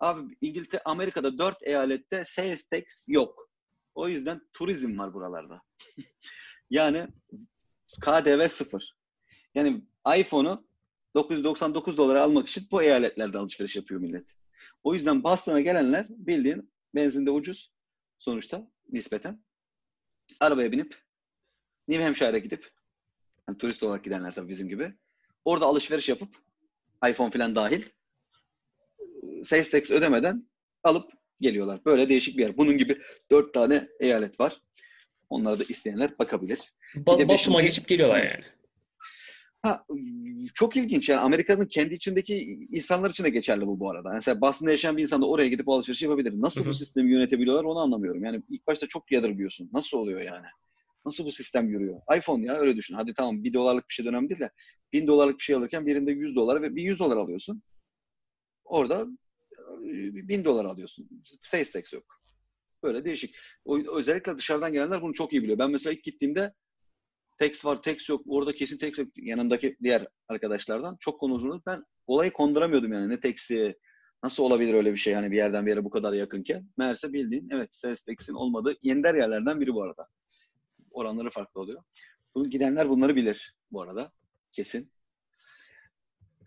Abi 0.00 0.36
İngiltere, 0.40 0.82
Amerika'da 0.84 1.38
dört 1.38 1.62
eyalette 1.62 2.24
sales 2.24 2.68
tax 2.68 3.08
yok. 3.08 3.50
O 3.94 4.08
yüzden 4.08 4.40
turizm 4.52 4.98
var 4.98 5.14
buralarda. 5.14 5.62
yani 6.70 7.06
KDV 8.00 8.48
sıfır. 8.48 8.94
Yani 9.54 9.82
iPhone'u 10.18 10.68
999 11.14 11.98
dolara 11.98 12.22
almak 12.22 12.48
için 12.48 12.68
bu 12.70 12.82
eyaletlerde 12.82 13.38
alışveriş 13.38 13.76
yapıyor 13.76 14.00
millet. 14.00 14.26
O 14.82 14.94
yüzden 14.94 15.24
Boston'a 15.24 15.60
gelenler 15.60 16.06
bildiğin 16.08 16.72
benzinde 16.94 17.30
ucuz 17.30 17.72
sonuçta 18.18 18.70
nispeten. 18.88 19.44
Arabaya 20.40 20.72
binip 20.72 20.94
New 21.88 22.04
Hampshire'a 22.04 22.38
gidip 22.38 22.70
yani 23.48 23.58
turist 23.58 23.82
olarak 23.82 24.04
gidenler 24.04 24.34
tabii 24.34 24.48
bizim 24.48 24.68
gibi. 24.68 24.92
Orada 25.44 25.66
alışveriş 25.66 26.08
yapıp 26.08 26.28
iPhone 27.10 27.30
falan 27.30 27.54
dahil 27.54 27.82
sales 29.42 29.70
tax 29.70 29.90
ödemeden 29.90 30.48
alıp 30.84 31.12
geliyorlar. 31.40 31.84
Böyle 31.84 32.08
değişik 32.08 32.36
bir 32.38 32.42
yer. 32.42 32.56
Bunun 32.56 32.78
gibi 32.78 33.02
dört 33.30 33.54
tane 33.54 33.88
eyalet 34.00 34.40
var. 34.40 34.60
Onlara 35.30 35.58
da 35.58 35.64
isteyenler 35.68 36.18
bakabilir. 36.18 36.58
Ba- 36.94 37.28
Batum'a 37.28 37.62
geçip 37.62 37.88
geliyorlar 37.88 38.18
yani. 38.22 38.44
Ha, 39.62 39.84
çok 40.54 40.76
ilginç 40.76 41.08
yani 41.08 41.20
Amerika'nın 41.20 41.66
kendi 41.66 41.94
içindeki 41.94 42.58
insanlar 42.72 43.10
için 43.10 43.24
de 43.24 43.30
geçerli 43.30 43.66
bu 43.66 43.80
bu 43.80 43.90
arada. 43.90 44.10
Mesela 44.12 44.40
Boston'da 44.40 44.70
yaşayan 44.70 44.96
bir 44.96 45.02
insan 45.02 45.22
da 45.22 45.28
oraya 45.28 45.48
gidip 45.48 45.68
alışveriş 45.68 46.02
yapabilir. 46.02 46.32
Nasıl 46.36 46.66
bu 46.66 46.72
sistemi 46.72 47.12
yönetebiliyorlar 47.12 47.64
onu 47.64 47.78
anlamıyorum. 47.78 48.24
Yani 48.24 48.42
ilk 48.48 48.66
başta 48.66 48.86
çok 48.86 49.12
yadırgıyorsun. 49.12 49.70
Nasıl 49.72 49.98
oluyor 49.98 50.20
yani? 50.20 50.46
Nasıl 51.04 51.26
bu 51.26 51.32
sistem 51.32 51.68
yürüyor? 51.68 52.00
iPhone 52.16 52.46
ya 52.46 52.56
öyle 52.56 52.76
düşün. 52.76 52.94
Hadi 52.94 53.14
tamam 53.14 53.44
bir 53.44 53.52
dolarlık 53.52 53.88
bir 53.88 53.94
şey 53.94 54.08
önemli 54.08 54.28
değil 54.28 54.40
de 54.40 54.50
bin 54.92 55.06
dolarlık 55.06 55.38
bir 55.38 55.44
şey 55.44 55.56
alırken 55.56 55.86
birinde 55.86 56.12
100 56.12 56.36
dolar 56.36 56.62
ve 56.62 56.76
bir 56.76 56.82
100 56.82 56.98
dolar 56.98 57.16
alıyorsun. 57.16 57.62
Orada 58.64 59.06
bin 60.12 60.44
dolar 60.44 60.64
alıyorsun. 60.64 61.08
Sales 61.24 61.72
tax 61.72 61.92
yok. 61.92 62.04
Böyle 62.82 63.04
değişik. 63.04 63.36
O, 63.64 63.78
özellikle 63.96 64.38
dışarıdan 64.38 64.72
gelenler 64.72 65.02
bunu 65.02 65.14
çok 65.14 65.32
iyi 65.32 65.42
biliyor. 65.42 65.58
Ben 65.58 65.70
mesela 65.70 65.94
ilk 65.94 66.04
gittiğimde 66.04 66.54
text 67.38 67.64
var, 67.64 67.82
text 67.82 68.08
yok. 68.08 68.22
Orada 68.26 68.52
kesin 68.52 68.78
text 68.78 68.98
yok. 68.98 69.08
Yanımdaki 69.16 69.76
diğer 69.82 70.06
arkadaşlardan 70.28 70.96
çok 71.00 71.20
konuşuldu. 71.20 71.62
Ben 71.66 71.84
olayı 72.06 72.30
konduramıyordum 72.30 72.92
yani. 72.92 73.08
Ne 73.08 73.20
texti, 73.20 73.78
nasıl 74.22 74.42
olabilir 74.42 74.74
öyle 74.74 74.92
bir 74.92 74.96
şey 74.96 75.14
hani 75.14 75.30
bir 75.30 75.36
yerden 75.36 75.66
bir 75.66 75.70
yere 75.70 75.84
bu 75.84 75.90
kadar 75.90 76.12
yakınken. 76.12 76.68
Meğerse 76.76 77.12
bildiğin 77.12 77.48
evet 77.52 77.74
sales 77.74 78.02
text'in 78.02 78.34
olmadığı 78.34 78.76
yender 78.82 79.14
yerlerden 79.14 79.60
biri 79.60 79.74
bu 79.74 79.82
arada. 79.82 80.08
Oranları 80.90 81.30
farklı 81.30 81.60
oluyor. 81.60 81.82
Bunu 82.34 82.50
gidenler 82.50 82.88
bunları 82.88 83.16
bilir 83.16 83.54
bu 83.72 83.82
arada. 83.82 84.12
Kesin. 84.52 84.90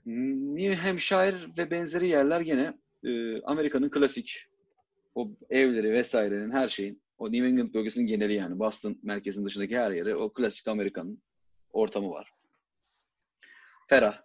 New 0.06 0.76
Hampshire 0.76 1.36
ve 1.58 1.72
benzeri 1.72 2.08
yerler 2.08 2.42
gene 2.42 2.74
e, 3.04 3.42
Amerika'nın 3.42 3.90
klasik 3.90 4.48
o 5.16 5.32
evleri 5.50 5.92
vesairenin 5.92 6.52
her 6.52 6.70
şeyin 6.70 7.01
o 7.22 7.32
New 7.32 7.48
England 7.48 7.74
bölgesinin 7.74 8.08
geneli 8.08 8.34
yani 8.34 8.60
Boston 8.60 9.00
merkezinin 9.04 9.46
dışındaki 9.46 9.78
her 9.78 9.92
yeri 9.92 10.16
o 10.16 10.34
klasik 10.34 10.68
Amerika'nın 10.68 11.22
ortamı 11.70 12.10
var. 12.10 12.34
Ferah. 13.90 14.22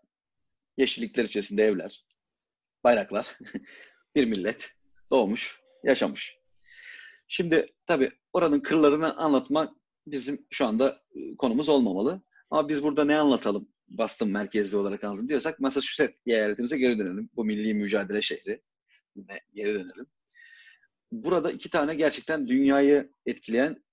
Yeşillikler 0.77 1.25
içerisinde 1.25 1.65
evler. 1.65 2.05
Bayraklar. 2.85 3.39
bir 4.15 4.25
millet. 4.25 4.71
Doğmuş. 5.11 5.61
Yaşamış. 5.85 6.39
Şimdi 7.29 7.75
tabii 7.87 8.13
oranın 8.33 8.61
kırlarını 8.61 9.17
anlatmak 9.17 9.75
bizim 10.07 10.47
şu 10.51 10.67
anda 10.67 11.03
konumuz 11.39 11.69
olmamalı. 11.69 12.23
Ama 12.51 12.69
biz 12.69 12.83
burada 12.83 13.05
ne 13.05 13.17
anlatalım? 13.17 13.69
Boston 13.89 14.29
merkezli 14.29 14.77
olarak 14.77 15.05
anlatalım 15.05 15.29
diyorsak 15.29 15.61
Massachusetts 15.61 16.19
eyaletimize 16.27 16.79
geri 16.79 16.99
dönelim. 16.99 17.31
Bu 17.37 17.45
milli 17.45 17.75
mücadele 17.75 18.23
şehri. 18.23 18.63
Geri 19.55 19.75
dönelim 19.75 20.07
burada 21.13 21.53
iki 21.53 21.71
tane 21.71 21.95
gerçekten 21.95 22.49
dünyayı 22.49 23.11
etkileyen 23.27 23.85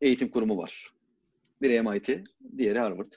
eğitim 0.00 0.30
kurumu 0.30 0.58
var. 0.58 0.90
Biri 1.62 1.82
MIT, 1.82 2.24
diğeri 2.58 2.78
Harvard. 2.78 3.12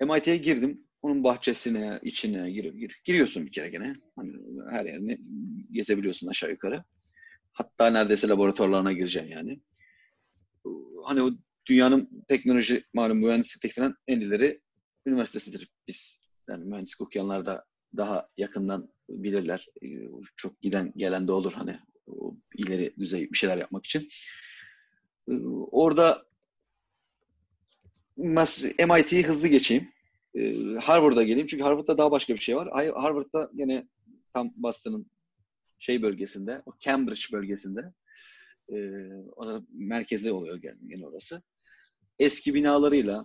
MIT'ye 0.00 0.36
girdim. 0.36 0.84
Onun 1.02 1.24
bahçesine, 1.24 2.00
içine 2.02 2.50
gir, 2.50 2.74
gir, 2.74 3.00
giriyorsun 3.04 3.46
bir 3.46 3.52
kere 3.52 3.68
gene. 3.68 3.94
Hani 4.16 4.32
her 4.70 4.84
yerini 4.84 5.18
gezebiliyorsun 5.70 6.28
aşağı 6.28 6.50
yukarı. 6.50 6.84
Hatta 7.52 7.90
neredeyse 7.90 8.28
laboratuvarlarına 8.28 8.92
gireceksin 8.92 9.30
yani. 9.30 9.60
Hani 11.04 11.22
o 11.22 11.30
dünyanın 11.66 12.24
teknoloji, 12.28 12.84
malum 12.94 13.18
mühendislik 13.18 13.74
falan 13.74 13.96
en 14.08 14.20
ileri 14.20 14.60
üniversitesidir. 15.06 15.70
Biz 15.88 16.20
yani 16.48 16.64
mühendislik 16.64 17.00
okuyanlar 17.00 17.46
da 17.46 17.64
daha 17.96 18.28
yakından 18.36 18.92
bilirler. 19.08 19.66
Çok 20.36 20.60
giden 20.60 20.92
gelen 20.96 21.28
de 21.28 21.32
olur 21.32 21.52
hani 21.52 21.78
ileri 22.60 22.94
düzey 22.98 23.30
bir 23.32 23.38
şeyler 23.38 23.58
yapmak 23.58 23.86
için. 23.86 24.08
Ee, 25.28 25.32
orada 25.70 26.26
MIT'yi 28.16 29.26
hızlı 29.26 29.48
geçeyim. 29.48 29.88
Ee, 30.34 30.54
Harvard'a 30.82 31.22
geleyim. 31.22 31.46
Çünkü 31.46 31.62
Harvard'da 31.62 31.98
daha 31.98 32.10
başka 32.10 32.34
bir 32.34 32.40
şey 32.40 32.56
var. 32.56 32.68
Harvard'da 32.94 33.50
yine 33.54 33.88
tam 34.34 34.52
Boston'ın 34.56 35.10
şey 35.78 36.02
bölgesinde, 36.02 36.62
o 36.66 36.72
Cambridge 36.80 37.22
bölgesinde 37.32 37.92
e, 38.68 38.76
o 39.36 39.62
merkezi 39.72 40.32
oluyor 40.32 40.56
gene 40.88 41.06
orası. 41.06 41.42
Eski 42.18 42.54
binalarıyla 42.54 43.24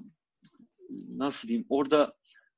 nasıl 1.10 1.48
diyeyim 1.48 1.66
orada 1.70 2.14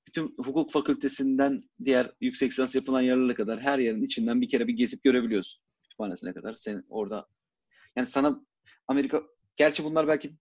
bütün 0.08 0.36
hukuk 0.38 0.72
fakültesinden 0.72 1.62
diğer 1.86 2.12
yüksek 2.22 2.52
lisans 2.52 2.76
yapılan 2.76 3.02
yerlere 3.02 3.34
kadar 3.34 3.62
her 3.62 3.80
yerin 3.80 4.04
içinden 4.04 4.42
bir 4.42 4.50
kere 4.50 4.68
bir 4.68 4.74
gezip 4.74 5.04
görebiliyorsun 5.04 5.67
kütüphanesine 5.98 6.34
kadar 6.34 6.54
sen 6.54 6.84
orada 6.90 7.28
yani 7.96 8.08
sana 8.08 8.46
Amerika 8.88 9.24
gerçi 9.56 9.84
bunlar 9.84 10.08
belki 10.08 10.36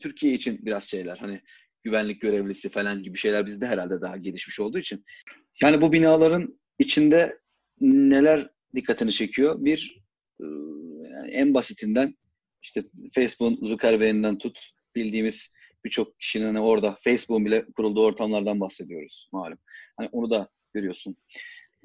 Türkiye 0.00 0.32
için 0.32 0.66
biraz 0.66 0.84
şeyler 0.84 1.16
hani 1.16 1.40
güvenlik 1.82 2.20
görevlisi 2.20 2.68
falan 2.68 3.02
gibi 3.02 3.18
şeyler 3.18 3.46
bizde 3.46 3.66
herhalde 3.66 4.00
daha 4.00 4.16
gelişmiş 4.16 4.60
olduğu 4.60 4.78
için. 4.78 5.04
Yani 5.62 5.80
bu 5.82 5.92
binaların 5.92 6.60
içinde 6.78 7.38
neler 7.80 8.50
dikkatini 8.74 9.12
çekiyor? 9.12 9.64
Bir 9.64 10.02
yani 11.10 11.30
en 11.30 11.54
basitinden 11.54 12.14
işte 12.62 12.84
Facebook'un 13.14 13.66
Zuckerberg'inden 13.66 14.38
tut 14.38 14.60
bildiğimiz 14.94 15.52
birçok 15.84 16.20
kişinin 16.20 16.46
hani 16.46 16.60
orada 16.60 16.98
Facebook'un 17.04 17.46
bile 17.46 17.66
kurulduğu 17.76 18.04
ortamlardan 18.04 18.60
bahsediyoruz 18.60 19.28
malum. 19.32 19.58
Hani 19.96 20.08
onu 20.12 20.30
da 20.30 20.48
görüyorsun. 20.74 21.16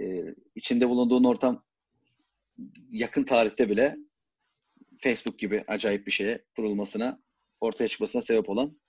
Ee, 0.01 0.35
içinde 0.55 0.89
bulunduğun 0.89 1.23
ortam 1.23 1.63
yakın 2.91 3.23
tarihte 3.23 3.69
bile 3.69 3.97
Facebook 4.99 5.39
gibi 5.39 5.63
acayip 5.67 6.07
bir 6.07 6.11
şeye 6.11 6.45
kurulmasına, 6.55 7.19
ortaya 7.61 7.87
çıkmasına 7.87 8.21
sebep 8.21 8.49
olan 8.49 8.79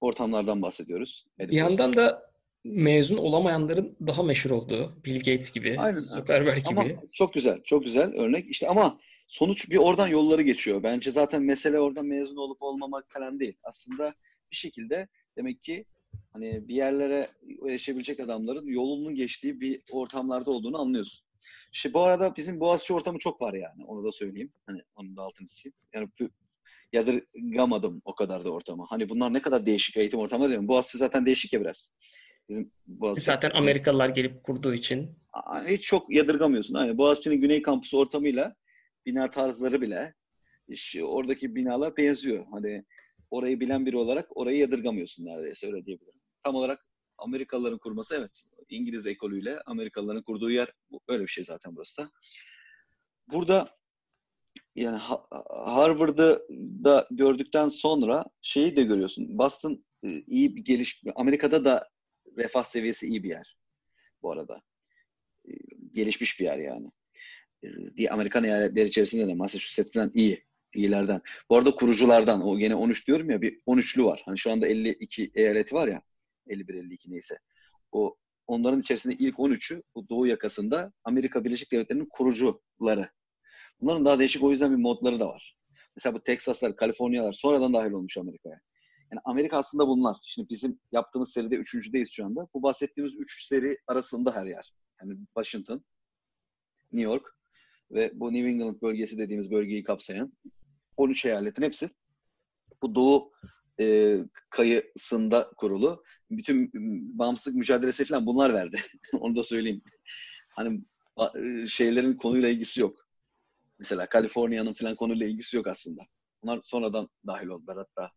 ortamlardan 0.00 0.62
bahsediyoruz. 0.62 1.26
Bir 1.38 1.52
yandan 1.52 1.94
da 1.94 2.30
mezun 2.64 3.16
olamayanların 3.16 3.96
daha 4.06 4.22
meşhur 4.22 4.50
olduğu 4.50 5.04
Bill 5.04 5.18
Gates 5.18 5.52
gibi, 5.52 5.76
Aynen. 5.78 6.00
Zuckerberg 6.00 6.68
gibi. 6.68 6.80
Ama 6.80 7.02
çok 7.12 7.32
güzel, 7.32 7.62
çok 7.64 7.84
güzel 7.84 8.12
örnek. 8.12 8.50
İşte 8.50 8.68
ama 8.68 9.00
sonuç 9.28 9.70
bir 9.70 9.76
oradan 9.76 10.08
yolları 10.08 10.42
geçiyor. 10.42 10.82
Bence 10.82 11.10
zaten 11.10 11.42
mesele 11.42 11.80
oradan 11.80 12.06
mezun 12.06 12.36
olup 12.36 12.62
olmamak 12.62 13.12
falan 13.12 13.40
değil. 13.40 13.56
Aslında 13.62 14.14
bir 14.50 14.56
şekilde 14.56 15.08
demek 15.36 15.62
ki 15.62 15.84
hani 16.32 16.68
bir 16.68 16.74
yerlere 16.74 17.28
erişebilecek 17.68 18.20
adamların 18.20 18.66
yolunun 18.66 19.14
geçtiği 19.14 19.60
bir 19.60 19.82
ortamlarda 19.90 20.50
olduğunu 20.50 20.80
anlıyorsun. 20.80 21.29
İşte 21.72 21.94
bu 21.94 22.00
arada 22.00 22.36
bizim 22.36 22.60
Boğaziçi 22.60 22.94
ortamı 22.94 23.18
çok 23.18 23.40
var 23.40 23.54
yani. 23.54 23.84
Onu 23.86 24.04
da 24.04 24.12
söyleyeyim. 24.12 24.52
Hani 24.66 24.82
onun 24.96 25.16
da 25.16 25.22
altını 25.22 25.48
çizeyim. 25.48 25.74
Yani 25.94 26.08
yadırgamadım 26.92 28.02
o 28.04 28.14
kadar 28.14 28.44
da 28.44 28.50
ortamı. 28.50 28.86
Hani 28.88 29.08
bunlar 29.08 29.32
ne 29.32 29.42
kadar 29.42 29.66
değişik 29.66 29.96
eğitim 29.96 30.20
ortamları 30.20 30.50
değil 30.50 30.60
mi? 30.60 30.68
Boğaziçi 30.68 30.98
zaten 30.98 31.26
değişik 31.26 31.52
ya 31.52 31.60
biraz. 31.60 31.92
Bizim 32.48 32.72
Boğaziçi... 32.86 33.24
Zaten 33.24 33.50
Amerikalılar 33.50 34.08
gelip 34.08 34.44
kurduğu 34.44 34.74
için. 34.74 35.18
Hiç 35.66 35.82
çok 35.82 36.14
yadırgamıyorsun. 36.14 36.74
Hani 36.74 36.98
Boğaziçi'nin 36.98 37.40
Güney 37.40 37.62
Kampüsü 37.62 37.96
ortamıyla 37.96 38.54
bina 39.06 39.30
tarzları 39.30 39.80
bile 39.80 40.14
işte 40.68 41.04
oradaki 41.04 41.54
binalar 41.54 41.96
benziyor. 41.96 42.46
Hani 42.50 42.84
orayı 43.30 43.60
bilen 43.60 43.86
biri 43.86 43.96
olarak 43.96 44.36
orayı 44.36 44.58
yadırgamıyorsun 44.58 45.24
neredeyse 45.24 45.66
öyle 45.66 45.86
diyebilirim. 45.86 46.20
Tam 46.44 46.54
olarak 46.54 46.86
Amerikalıların 47.18 47.78
kurması 47.78 48.14
evet 48.16 48.44
İngiliz 48.70 49.06
ekolüyle 49.06 49.60
Amerikalıların 49.66 50.22
kurduğu 50.22 50.50
yer 50.50 50.72
öyle 51.08 51.22
bir 51.22 51.28
şey 51.28 51.44
zaten 51.44 51.76
burası 51.76 52.02
da. 52.02 52.10
Burada 53.32 53.80
yani 54.74 55.00
Harvard'ı 55.50 56.46
da 56.84 57.08
gördükten 57.10 57.68
sonra 57.68 58.24
şeyi 58.42 58.76
de 58.76 58.82
görüyorsun. 58.82 59.38
Boston 59.38 59.84
e, 60.04 60.08
iyi 60.10 60.56
bir 60.56 60.64
geliş 60.64 61.02
Amerika'da 61.14 61.64
da 61.64 61.88
refah 62.36 62.64
seviyesi 62.64 63.06
iyi 63.06 63.22
bir 63.22 63.28
yer 63.28 63.56
bu 64.22 64.32
arada. 64.32 64.62
E, 65.48 65.52
gelişmiş 65.92 66.40
bir 66.40 66.44
yer 66.44 66.58
yani. 66.58 66.90
E, 67.62 67.68
diye 67.96 68.10
Amerikan 68.10 68.44
eyaletleri 68.44 68.88
içerisinde 68.88 69.28
de 69.28 69.34
Massachusetts 69.34 69.92
falan 69.92 70.10
iyi. 70.14 70.44
iyilerden. 70.74 71.20
Bu 71.50 71.56
arada 71.56 71.70
kuruculardan 71.70 72.46
o 72.46 72.58
gene 72.58 72.74
13 72.74 73.06
diyorum 73.06 73.30
ya 73.30 73.42
bir 73.42 73.60
13'lü 73.66 74.04
var. 74.04 74.22
Hani 74.24 74.38
şu 74.38 74.52
anda 74.52 74.66
52 74.66 75.30
eyaleti 75.34 75.74
var 75.74 75.88
ya. 75.88 76.02
51-52 76.46 77.10
neyse. 77.12 77.38
O 77.92 78.16
onların 78.50 78.80
içerisinde 78.80 79.14
ilk 79.14 79.36
13'ü 79.36 79.82
bu 79.94 80.08
Doğu 80.08 80.26
yakasında 80.26 80.92
Amerika 81.04 81.44
Birleşik 81.44 81.72
Devletleri'nin 81.72 82.08
kurucuları. 82.10 83.10
Bunların 83.80 84.04
daha 84.04 84.18
değişik 84.18 84.42
o 84.42 84.50
yüzden 84.50 84.70
bir 84.70 84.76
modları 84.76 85.18
da 85.18 85.28
var. 85.28 85.56
Mesela 85.96 86.14
bu 86.14 86.20
Teksaslar, 86.20 86.76
Kaliforniyalar 86.76 87.32
sonradan 87.32 87.74
dahil 87.74 87.90
olmuş 87.90 88.16
Amerika'ya. 88.16 88.60
Yani 89.12 89.20
Amerika 89.24 89.58
aslında 89.58 89.88
bunlar. 89.88 90.16
Şimdi 90.22 90.48
bizim 90.48 90.80
yaptığımız 90.92 91.32
seride 91.32 91.56
üçüncüdeyiz 91.56 92.10
şu 92.12 92.24
anda. 92.24 92.48
Bu 92.54 92.62
bahsettiğimiz 92.62 93.14
üç 93.14 93.46
seri 93.46 93.78
arasında 93.86 94.34
her 94.34 94.46
yer. 94.46 94.72
Yani 95.02 95.18
Washington, 95.36 95.84
New 96.92 97.10
York 97.10 97.36
ve 97.90 98.10
bu 98.14 98.32
New 98.32 98.48
England 98.48 98.82
bölgesi 98.82 99.18
dediğimiz 99.18 99.50
bölgeyi 99.50 99.82
kapsayan 99.82 100.32
13 100.96 101.24
eyaletin 101.24 101.62
hepsi 101.62 101.90
bu 102.82 102.94
Doğu 102.94 103.32
e, 103.80 104.18
kayısında 104.50 105.50
kurulu. 105.56 106.04
Bütün 106.30 106.70
bağımsızlık 107.18 107.54
mücadelesi 107.54 108.04
falan 108.04 108.26
bunlar 108.26 108.54
verdi. 108.54 108.80
Onu 109.20 109.36
da 109.36 109.42
söyleyeyim. 109.42 109.82
Hani 110.48 110.80
e, 111.36 111.66
şeylerin 111.66 112.14
konuyla 112.14 112.48
ilgisi 112.48 112.80
yok. 112.80 112.98
Mesela 113.78 114.06
Kaliforniya'nın 114.06 114.74
falan 114.74 114.94
konuyla 114.94 115.26
ilgisi 115.26 115.56
yok 115.56 115.66
aslında. 115.66 116.02
Bunlar 116.42 116.60
sonradan 116.62 117.08
dahil 117.26 117.46
oldular 117.46 117.76
hatta 117.76 118.10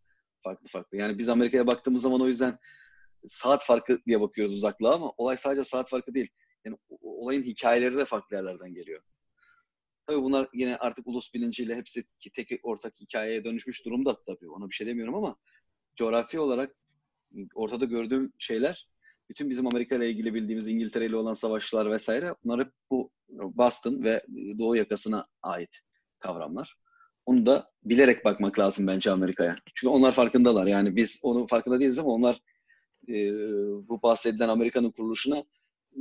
farklı 0.43 0.67
farklı. 0.67 0.97
Yani 0.97 1.17
biz 1.17 1.29
Amerika'ya 1.29 1.67
baktığımız 1.67 2.01
zaman 2.01 2.21
o 2.21 2.27
yüzden 2.27 2.57
saat 3.27 3.65
farkı 3.65 3.99
diye 4.05 4.21
bakıyoruz 4.21 4.55
uzaklığa 4.55 4.95
ama 4.95 5.13
olay 5.17 5.37
sadece 5.37 5.63
saat 5.63 5.89
farkı 5.89 6.13
değil. 6.13 6.29
Yani 6.65 6.77
olayın 7.01 7.43
hikayeleri 7.43 7.97
de 7.97 8.05
farklı 8.05 8.35
yerlerden 8.35 8.73
geliyor. 8.73 9.01
Tabii 10.07 10.23
bunlar 10.23 10.47
yine 10.53 10.77
artık 10.77 11.07
ulus 11.07 11.33
bilinciyle 11.33 11.75
hepsi 11.75 12.03
tek 12.33 12.59
ortak 12.63 12.93
hikayeye 13.01 13.43
dönüşmüş 13.43 13.85
durumda 13.85 14.23
tabii. 14.25 14.49
Ona 14.49 14.69
bir 14.69 14.75
şey 14.75 14.87
demiyorum 14.87 15.15
ama 15.15 15.35
coğrafi 15.95 16.39
olarak 16.39 16.75
ortada 17.55 17.85
gördüğüm 17.85 18.33
şeyler 18.37 18.87
bütün 19.29 19.49
bizim 19.49 19.67
Amerika 19.67 19.95
ile 19.95 20.09
ilgili 20.09 20.33
bildiğimiz 20.33 20.67
İngiltere 20.67 21.05
ile 21.05 21.15
olan 21.15 21.33
savaşlar 21.33 21.91
vesaire 21.91 22.35
bunlar 22.43 22.59
hep 22.59 22.71
bu 22.91 23.11
Boston 23.29 24.03
ve 24.03 24.23
Doğu 24.59 24.75
yakasına 24.75 25.27
ait 25.41 25.79
kavramlar. 26.19 26.75
Onu 27.25 27.45
da 27.45 27.71
bilerek 27.83 28.25
bakmak 28.25 28.59
lazım 28.59 28.87
bence 28.87 29.11
Amerika'ya. 29.11 29.55
Çünkü 29.75 29.91
onlar 29.91 30.11
farkındalar. 30.11 30.67
Yani 30.67 30.95
biz 30.95 31.19
onun 31.23 31.47
farkında 31.47 31.79
değiliz 31.79 31.99
ama 31.99 32.09
onlar 32.09 32.39
e, 33.07 33.13
bu 33.87 34.01
bahsedilen 34.03 34.49
Amerika'nın 34.49 34.91
kuruluşuna 34.91 35.43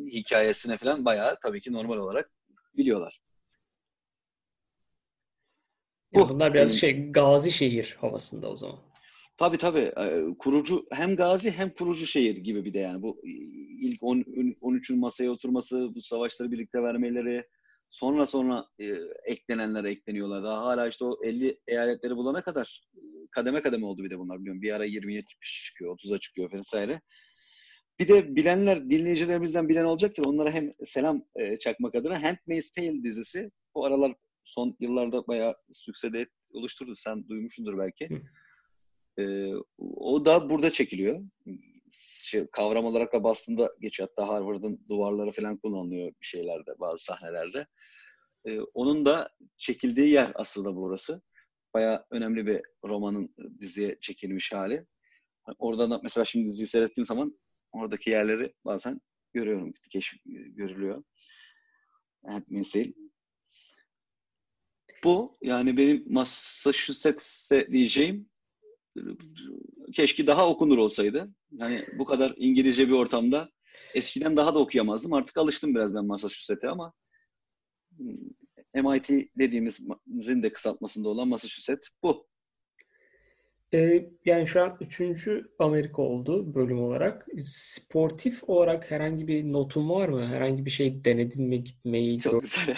hikayesine 0.07 0.77
falan 0.77 1.05
bayağı 1.05 1.37
tabii 1.43 1.61
ki 1.61 1.73
normal 1.73 1.97
olarak 1.97 2.31
biliyorlar. 2.77 3.22
Yani 6.13 6.29
bunlar 6.29 6.55
biraz 6.55 6.79
şey 6.79 7.11
gazi 7.11 7.53
şehir 7.53 7.97
havasında 8.01 8.51
o 8.51 8.57
zaman. 8.57 8.79
Tabii 9.37 9.59
tabii. 9.59 9.93
Kurucu 10.39 10.87
hem 10.93 11.17
gazi 11.17 11.51
hem 11.51 11.71
kurucu 11.71 12.07
şehir 12.07 12.37
gibi 12.37 12.65
bir 12.65 12.73
de 12.73 12.79
yani. 12.79 13.03
Bu 13.03 13.21
ilk 13.81 14.03
10, 14.03 14.21
13'ün 14.21 14.99
masaya 14.99 15.31
oturması, 15.31 15.95
bu 15.95 16.01
savaşları 16.01 16.53
birlikte 16.53 16.83
vermeleri, 16.83 17.45
sonra 17.91 18.27
sonra 18.27 18.67
e, 18.79 18.85
eklenenler 19.25 19.85
ekleniyorlar. 19.85 20.45
Daha 20.45 20.65
hala 20.65 20.89
işte 20.89 21.05
o 21.05 21.25
50 21.25 21.59
eyaletleri 21.67 22.17
bulana 22.17 22.43
kadar 22.43 22.83
kademe 23.31 23.63
kademe 23.63 23.87
oldu 23.87 24.05
bir 24.05 24.11
de 24.11 24.19
bunlar 24.19 24.41
biliyorum. 24.41 24.63
Bir 24.63 24.73
ara 24.73 24.87
20'ye 24.87 25.25
çıkıyor, 25.41 25.97
30'a 25.97 26.19
çıkıyor 26.19 26.53
vesaire. 26.53 27.01
Bir 27.99 28.09
de 28.09 28.37
bilenler, 28.37 28.91
dinleyicilerimizden 28.91 29.69
bilen 29.69 29.85
olacaktır. 29.85 30.25
Onlara 30.27 30.51
hem 30.51 30.73
selam 30.85 31.25
e, 31.37 31.57
çakmak 31.57 31.95
adına 31.95 32.23
Handmaid's 32.23 32.73
Tale 32.73 33.03
dizisi 33.03 33.51
bu 33.75 33.85
aralar 33.85 34.15
son 34.45 34.77
yıllarda 34.81 35.27
bayağı 35.27 35.55
süksede 35.71 36.27
oluşturdu. 36.53 36.95
Sen 36.95 37.29
duymuşsundur 37.29 37.79
belki. 37.79 38.09
E, 39.19 39.53
o 39.79 40.25
da 40.25 40.51
burada 40.51 40.73
çekiliyor. 40.73 41.21
Şey, 42.25 42.47
kavram 42.53 42.85
olarak 42.85 43.13
da 43.13 43.25
Boston'da 43.25 43.73
geçiyor. 43.81 44.09
Hatta 44.09 44.29
Harvard'ın 44.29 44.85
duvarları 44.89 45.33
falan 45.33 45.57
kullanılıyor 45.57 46.09
bir 46.09 46.27
şeylerde, 46.27 46.71
bazı 46.81 47.05
sahnelerde. 47.05 47.67
E, 48.47 48.61
onun 48.61 49.05
da 49.05 49.31
çekildiği 49.57 50.09
yer 50.09 50.33
aslında 50.35 50.77
burası. 50.77 51.23
Bayağı 51.75 52.05
önemli 52.11 52.47
bir 52.47 52.61
romanın 52.85 53.35
diziye 53.61 53.99
çekilmiş 54.01 54.53
hali. 54.53 54.87
Oradan 55.59 55.91
da 55.91 56.01
mesela 56.03 56.25
şimdi 56.25 56.47
diziyi 56.47 56.67
seyrettiğim 56.67 57.07
zaman 57.07 57.39
oradaki 57.73 58.11
yerleri 58.11 58.53
bazen 58.65 59.01
görüyorum. 59.33 59.73
Keşf 59.91 60.15
görülüyor. 60.25 61.05
Handmaid's 62.27 62.71
Tale 62.71 62.93
bu. 65.05 65.39
Yani 65.43 65.77
benim 65.77 66.05
Massachusetts'te 66.09 67.69
diyeceğim 67.73 68.29
keşke 69.93 70.27
daha 70.27 70.49
okunur 70.49 70.79
olsaydı. 70.79 71.31
Yani 71.53 71.85
bu 71.99 72.05
kadar 72.05 72.35
İngilizce 72.37 72.89
bir 72.89 72.93
ortamda 72.93 73.51
eskiden 73.95 74.37
daha 74.37 74.55
da 74.55 74.59
okuyamazdım. 74.59 75.13
Artık 75.13 75.37
alıştım 75.37 75.75
biraz 75.75 75.95
ben 75.95 76.05
Massachusetts'e 76.05 76.69
ama 76.69 76.93
MIT 78.75 79.11
dediğimizin 79.39 80.43
de 80.43 80.53
kısaltmasında 80.53 81.09
olan 81.09 81.29
Massachusetts 81.29 81.89
bu. 82.03 82.27
Ee, 83.75 84.11
yani 84.25 84.47
şu 84.47 84.63
an 84.63 84.77
üçüncü 84.81 85.51
Amerika 85.59 86.03
oldu 86.03 86.55
bölüm 86.55 86.83
olarak. 86.83 87.27
Sportif 87.45 88.45
olarak 88.49 88.91
herhangi 88.91 89.29
bir 89.29 89.53
notun 89.53 89.91
var 89.91 90.09
mı? 90.09 90.27
Herhangi 90.27 90.65
bir 90.65 90.71
şey 90.71 91.05
denedin 91.05 91.49
mi 91.49 91.65
gitmeyi? 91.65 92.21
Çok 92.21 92.43
güzel. 92.43 92.77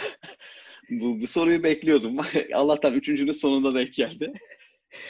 Bu, 0.90 1.20
bu 1.20 1.26
soruyu 1.26 1.62
bekliyordum. 1.62 2.16
Allah'tan 2.54 2.94
üçüncünün 2.94 3.32
sonunda 3.32 3.74
denk 3.74 3.94
geldi. 3.94 4.32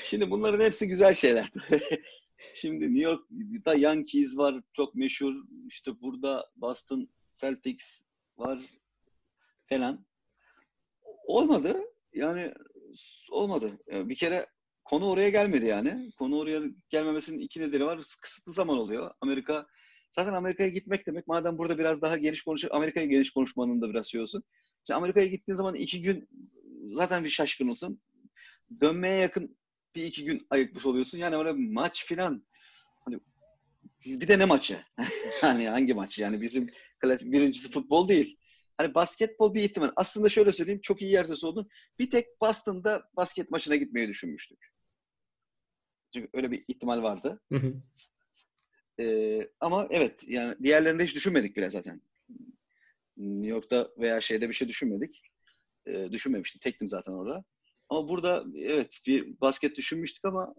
Şimdi 0.05 0.31
bunların 0.31 0.65
hepsi 0.65 0.89
güzel 0.89 1.15
şeyler. 1.15 1.51
Şimdi 2.55 2.85
New 2.85 3.03
York'ta 3.03 3.75
Yankees 3.75 4.37
var 4.37 4.61
çok 4.73 4.95
meşhur. 4.95 5.35
İşte 5.69 6.01
burada 6.01 6.47
Boston 6.57 7.09
Celtics 7.35 8.03
var 8.39 8.59
falan. 9.69 10.07
Olmadı. 11.27 11.81
Yani 12.15 12.53
olmadı. 13.31 13.79
Bir 13.89 14.15
kere 14.15 14.47
konu 14.85 15.11
oraya 15.11 15.29
gelmedi 15.29 15.67
yani. 15.67 16.11
Konu 16.19 16.39
oraya 16.39 16.63
gelmemesinin 16.91 17.39
iki 17.39 17.61
nedeni 17.61 17.85
var. 17.85 18.01
Kısıtlı 18.21 18.53
zaman 18.53 18.79
oluyor. 18.79 19.11
Amerika 19.21 19.67
zaten 20.13 20.33
Amerika'ya 20.33 20.69
gitmek 20.69 21.07
demek 21.07 21.27
madem 21.27 21.59
burada 21.59 21.79
biraz 21.79 22.03
daha 22.03 22.17
geniş 22.17 22.43
konuşuyor. 22.43 22.75
Amerika'ya 22.75 23.07
geniş 23.07 23.31
konuşmanın 23.31 23.81
da 23.81 23.91
biraz 23.91 24.07
şey 24.07 24.21
olsun. 24.21 24.45
İşte 24.85 24.95
Amerika'ya 24.95 25.27
gittiğin 25.27 25.57
zaman 25.57 25.75
iki 25.75 26.03
gün 26.03 26.29
zaten 26.89 27.25
bir 27.25 27.29
şaşkın 27.29 27.69
olsun. 27.69 28.01
Dönmeye 28.81 29.17
yakın 29.17 29.57
bir 29.95 30.05
iki 30.05 30.25
gün 30.25 30.47
ayıkmış 30.51 30.87
oluyorsun. 30.87 31.19
Yani 31.19 31.37
öyle 31.37 31.53
maç 31.53 32.05
filan 32.07 32.47
hani 33.05 33.21
bir 34.07 34.29
de 34.29 34.39
ne 34.39 34.45
maçı? 34.45 34.85
hani 35.41 35.69
hangi 35.69 35.95
maç? 35.95 36.19
Yani 36.19 36.41
bizim 36.41 36.71
klasik 36.99 37.33
birincisi 37.33 37.71
futbol 37.71 38.09
değil. 38.09 38.39
Hani 38.77 38.95
basketbol 38.95 39.55
bir 39.55 39.63
ihtimal. 39.63 39.91
Aslında 39.97 40.29
şöyle 40.29 40.53
söyleyeyim 40.53 40.81
çok 40.81 41.03
iyi 41.03 41.13
yerde 41.13 41.37
sordun. 41.37 41.69
Bir 41.99 42.11
tek 42.11 42.41
Boston'da 42.41 43.09
basket 43.17 43.51
maçına 43.51 43.77
gitmeyi 43.77 44.09
düşünmüştük. 44.09 44.59
Çünkü 46.13 46.29
öyle 46.33 46.51
bir 46.51 46.65
ihtimal 46.69 47.03
vardı. 47.03 47.41
Hı 47.53 47.59
hı. 47.59 47.75
Ee, 49.01 49.49
ama 49.61 49.89
evet 49.91 50.25
yani 50.29 50.57
diğerlerinde 50.63 51.05
hiç 51.05 51.15
düşünmedik 51.15 51.57
bile 51.57 51.71
zaten. 51.71 52.03
New 53.17 53.51
York'ta 53.51 53.89
veya 53.99 54.21
şeyde 54.21 54.49
bir 54.49 54.55
şey 54.55 54.69
düşünmedik. 54.69 55.23
Ee, 55.87 56.13
düşünmemiştim. 56.13 56.61
Tektim 56.61 56.89
zaten 56.89 57.13
orada. 57.13 57.45
Ama 57.89 58.09
burada 58.09 58.45
evet 58.57 59.01
bir 59.07 59.41
basket 59.41 59.77
düşünmüştük 59.77 60.25
ama 60.25 60.55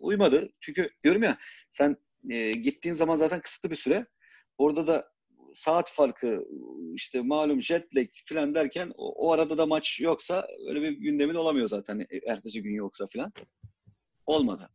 uymadı. 0.00 0.50
Çünkü 0.60 0.90
diyorum 1.04 1.22
ya 1.22 1.38
sen 1.70 1.96
e, 2.30 2.52
gittiğin 2.52 2.94
zaman 2.94 3.16
zaten 3.16 3.40
kısıtlı 3.40 3.70
bir 3.70 3.76
süre. 3.76 4.06
Orada 4.58 4.86
da 4.86 5.12
saat 5.54 5.90
farkı 5.90 6.44
işte 6.94 7.20
malum 7.20 7.62
jet 7.62 7.96
lag 7.96 8.08
falan 8.26 8.54
derken 8.54 8.92
o, 8.96 9.28
o 9.28 9.32
arada 9.32 9.58
da 9.58 9.66
maç 9.66 10.00
yoksa 10.00 10.46
öyle 10.68 10.82
bir 10.82 10.90
gündemin 10.90 11.34
olamıyor 11.34 11.68
zaten. 11.68 12.00
E, 12.00 12.06
ertesi 12.26 12.62
gün 12.62 12.74
yoksa 12.74 13.06
falan. 13.06 13.32
Olmadı. 14.26 14.70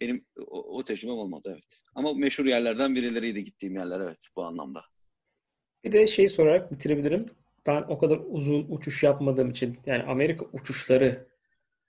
Benim 0.00 0.26
o, 0.46 0.76
o 0.78 0.84
tecrübem 0.84 1.14
olmadı 1.14 1.50
evet. 1.52 1.82
Ama 1.94 2.14
meşhur 2.14 2.46
yerlerden 2.46 2.94
birileriydi 2.94 3.44
gittiğim 3.44 3.74
yerler 3.74 4.00
evet 4.00 4.28
bu 4.36 4.44
anlamda. 4.44 4.84
Bir 5.86 5.92
de 5.92 6.06
şey 6.06 6.28
sorarak 6.28 6.72
bitirebilirim 6.72 7.26
ben 7.66 7.82
o 7.88 7.98
kadar 7.98 8.20
uzun 8.28 8.66
uçuş 8.68 9.02
yapmadığım 9.02 9.50
için 9.50 9.78
yani 9.86 10.02
Amerika 10.02 10.46
uçuşları 10.52 11.26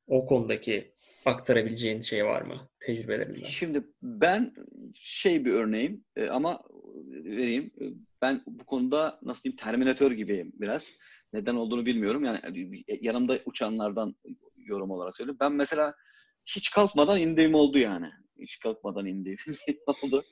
o 0.07 0.25
konudaki 0.25 0.91
aktarabileceğin 1.25 2.01
şey 2.01 2.25
var 2.25 2.41
mı 2.41 2.69
tecrübelerinden? 2.79 3.47
Şimdi 3.47 3.83
ben 4.01 4.53
şey 4.93 5.45
bir 5.45 5.53
örneğim 5.53 6.03
e, 6.15 6.27
ama 6.27 6.63
vereyim. 7.05 7.71
Ben 8.21 8.43
bu 8.47 8.65
konuda 8.65 9.19
nasıl 9.23 9.43
diyeyim 9.43 9.57
terminatör 9.57 10.11
gibiyim 10.11 10.51
biraz. 10.55 10.91
Neden 11.33 11.55
olduğunu 11.55 11.85
bilmiyorum. 11.85 12.23
Yani 12.23 12.39
yanımda 13.01 13.39
uçanlardan 13.45 14.15
yorum 14.57 14.91
olarak 14.91 15.17
söyleyeyim. 15.17 15.37
Ben 15.39 15.51
mesela 15.51 15.93
hiç 16.45 16.71
kalkmadan 16.71 17.19
indiğim 17.19 17.53
oldu 17.53 17.77
yani. 17.77 18.09
Hiç 18.39 18.59
kalkmadan 18.59 19.05
indiğim 19.05 19.37
oldu. 20.03 20.23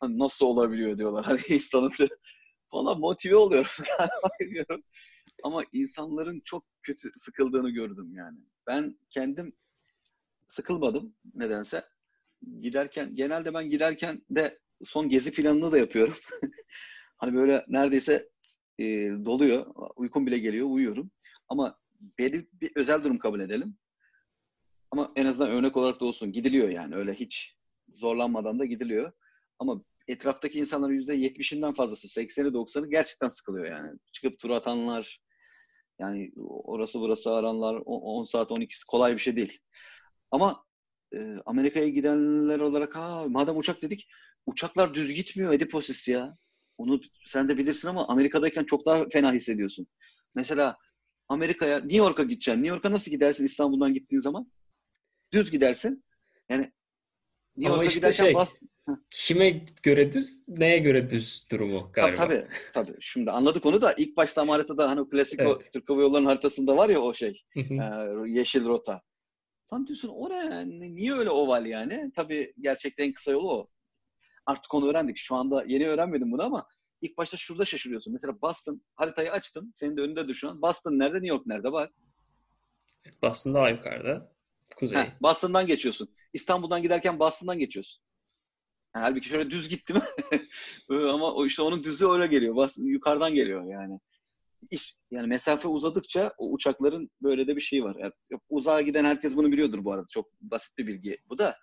Hani 0.00 0.18
nasıl 0.18 0.46
olabiliyor 0.46 0.98
diyorlar. 0.98 1.24
Hani 1.24 1.40
insanın 1.48 1.90
falan 2.70 3.00
motive 3.00 3.36
oluyorum 3.36 3.70
galiba 3.98 4.82
Ama 5.42 5.62
insanların 5.72 6.40
çok 6.44 6.64
kötü 6.82 7.10
sıkıldığını 7.16 7.70
gördüm 7.70 8.14
yani. 8.14 8.38
Ben 8.66 8.98
kendim 9.10 9.56
sıkılmadım 10.46 11.14
nedense. 11.34 11.84
Giderken, 12.60 13.14
genelde 13.14 13.54
ben 13.54 13.70
giderken 13.70 14.22
de 14.30 14.58
son 14.84 15.08
gezi 15.08 15.32
planını 15.32 15.72
da 15.72 15.78
yapıyorum. 15.78 16.14
hani 17.16 17.34
böyle 17.34 17.64
neredeyse 17.68 18.28
e, 18.78 18.84
doluyor. 19.24 19.66
Uykum 19.96 20.26
bile 20.26 20.38
geliyor, 20.38 20.66
uyuyorum. 20.70 21.10
Ama 21.48 21.78
belli 22.18 22.48
bir 22.52 22.72
özel 22.76 23.04
durum 23.04 23.18
kabul 23.18 23.40
edelim. 23.40 23.76
Ama 24.90 25.12
en 25.16 25.26
azından 25.26 25.50
örnek 25.50 25.76
olarak 25.76 26.00
da 26.00 26.04
olsun. 26.04 26.32
Gidiliyor 26.32 26.68
yani. 26.68 26.94
Öyle 26.94 27.14
hiç 27.14 27.56
zorlanmadan 27.94 28.58
da 28.58 28.64
gidiliyor. 28.64 29.12
Ama 29.58 29.82
etraftaki 30.08 30.58
insanların 30.58 30.92
yüzde 30.92 31.14
yetmişinden 31.14 31.72
fazlası, 31.72 32.20
80'i 32.20 32.52
90'ı 32.52 32.90
gerçekten 32.90 33.28
sıkılıyor 33.28 33.66
yani. 33.66 33.98
Çıkıp 34.12 34.38
tur 34.38 34.50
atanlar, 34.50 35.20
yani 35.98 36.32
orası 36.64 37.00
burası 37.00 37.32
aranlar, 37.32 37.82
10 37.84 38.24
saat 38.24 38.50
12'si 38.50 38.86
kolay 38.88 39.14
bir 39.14 39.18
şey 39.18 39.36
değil. 39.36 39.58
Ama 40.30 40.64
e, 41.14 41.18
Amerika'ya 41.46 41.88
gidenler 41.88 42.60
olarak 42.60 42.96
ha 42.96 43.24
madem 43.28 43.56
uçak 43.56 43.82
dedik, 43.82 44.08
uçaklar 44.46 44.94
düz 44.94 45.12
gitmiyor 45.12 45.52
Ediposis 45.52 46.08
ya. 46.08 46.36
Onu 46.78 47.00
sen 47.24 47.48
de 47.48 47.58
bilirsin 47.58 47.88
ama 47.88 48.08
Amerika'dayken 48.08 48.64
çok 48.64 48.86
daha 48.86 49.08
fena 49.08 49.32
hissediyorsun. 49.32 49.86
Mesela 50.34 50.76
Amerika'ya, 51.28 51.78
New 51.78 51.96
York'a 51.96 52.22
gideceksin. 52.22 52.62
New 52.62 52.68
York'a 52.68 52.92
nasıl 52.92 53.10
gidersin 53.10 53.44
İstanbul'dan 53.44 53.94
gittiğin 53.94 54.20
zaman? 54.20 54.52
Düz 55.32 55.50
gidersin. 55.50 56.04
Yani 56.48 56.72
New 57.56 57.72
York'a 57.72 57.84
işte 57.84 57.98
giderken 57.98 58.24
şey, 58.24 58.34
bas... 58.34 58.54
kime 59.10 59.50
göre 59.82 60.12
düz, 60.12 60.42
neye 60.48 60.78
göre 60.78 61.10
düz 61.10 61.46
durumu 61.50 61.90
galiba. 61.92 62.14
Tabii 62.16 62.46
tabii. 62.72 62.96
Şimdi 63.00 63.30
anladık 63.30 63.66
onu 63.66 63.82
da 63.82 63.92
ilk 63.92 64.16
başta 64.16 64.42
ama 64.42 64.54
haritada 64.54 64.90
hani 64.90 65.00
o 65.00 65.08
klasik 65.08 65.40
Evet. 65.40 65.50
o 65.50 65.58
Türk 65.72 65.90
Hava 65.90 66.00
Yolları'nın 66.00 66.28
haritasında 66.28 66.76
var 66.76 66.88
ya 66.88 67.00
o 67.00 67.14
şey. 67.14 67.42
E, 67.56 67.62
yeşil 68.26 68.64
rota. 68.64 69.02
Lan 69.72 69.86
diyorsun 69.86 70.08
o 70.08 70.30
ne? 70.30 70.66
Niye 70.94 71.12
öyle 71.14 71.30
oval 71.30 71.66
yani? 71.66 72.12
Tabii 72.16 72.54
gerçekten 72.60 73.04
en 73.04 73.12
kısa 73.12 73.32
yolu 73.32 73.52
o. 73.52 73.68
Artık 74.46 74.74
onu 74.74 74.88
öğrendik. 74.88 75.16
Şu 75.16 75.34
anda 75.34 75.64
yeni 75.66 75.88
öğrenmedim 75.88 76.32
bunu 76.32 76.42
ama 76.42 76.66
ilk 77.02 77.18
başta 77.18 77.36
şurada 77.36 77.64
şaşırıyorsun. 77.64 78.12
Mesela 78.12 78.40
Boston 78.42 78.82
haritayı 78.96 79.32
açtın. 79.32 79.72
Senin 79.76 79.96
de 79.96 80.00
önünde 80.00 80.48
an. 80.48 80.62
Boston 80.62 80.98
nerede? 80.98 81.14
New 81.14 81.28
York 81.28 81.46
nerede? 81.46 81.72
Bak. 81.72 81.92
Boston 83.22 83.54
daha 83.54 83.68
yukarıda. 83.70 84.32
Kuzey. 84.76 84.98
Heh, 84.98 85.06
Boston'dan 85.22 85.66
geçiyorsun. 85.66 86.08
İstanbul'dan 86.32 86.82
giderken 86.82 87.18
Boston'dan 87.18 87.58
geçiyorsun. 87.58 88.02
Halbuki 88.92 89.28
şöyle 89.28 89.50
düz 89.50 89.68
gitti 89.68 89.94
mi? 89.94 90.02
Ama 90.90 91.34
o 91.34 91.46
işte 91.46 91.62
onun 91.62 91.84
düzü 91.84 92.06
öyle 92.06 92.26
geliyor. 92.26 92.54
Boston, 92.54 92.84
yukarıdan 92.84 93.34
geliyor 93.34 93.64
yani. 93.64 94.00
İş, 94.70 94.96
yani 95.10 95.26
mesafe 95.26 95.68
uzadıkça 95.68 96.32
o 96.38 96.52
uçakların 96.52 97.10
böyle 97.22 97.46
de 97.46 97.56
bir 97.56 97.60
şeyi 97.60 97.84
var. 97.84 97.96
Yani 97.98 98.12
uzağa 98.48 98.80
giden 98.80 99.04
herkes 99.04 99.36
bunu 99.36 99.52
biliyordur 99.52 99.84
bu 99.84 99.92
arada. 99.92 100.06
Çok 100.12 100.32
basit 100.40 100.78
bir 100.78 100.86
bilgi 100.86 101.18
bu 101.28 101.38
da. 101.38 101.56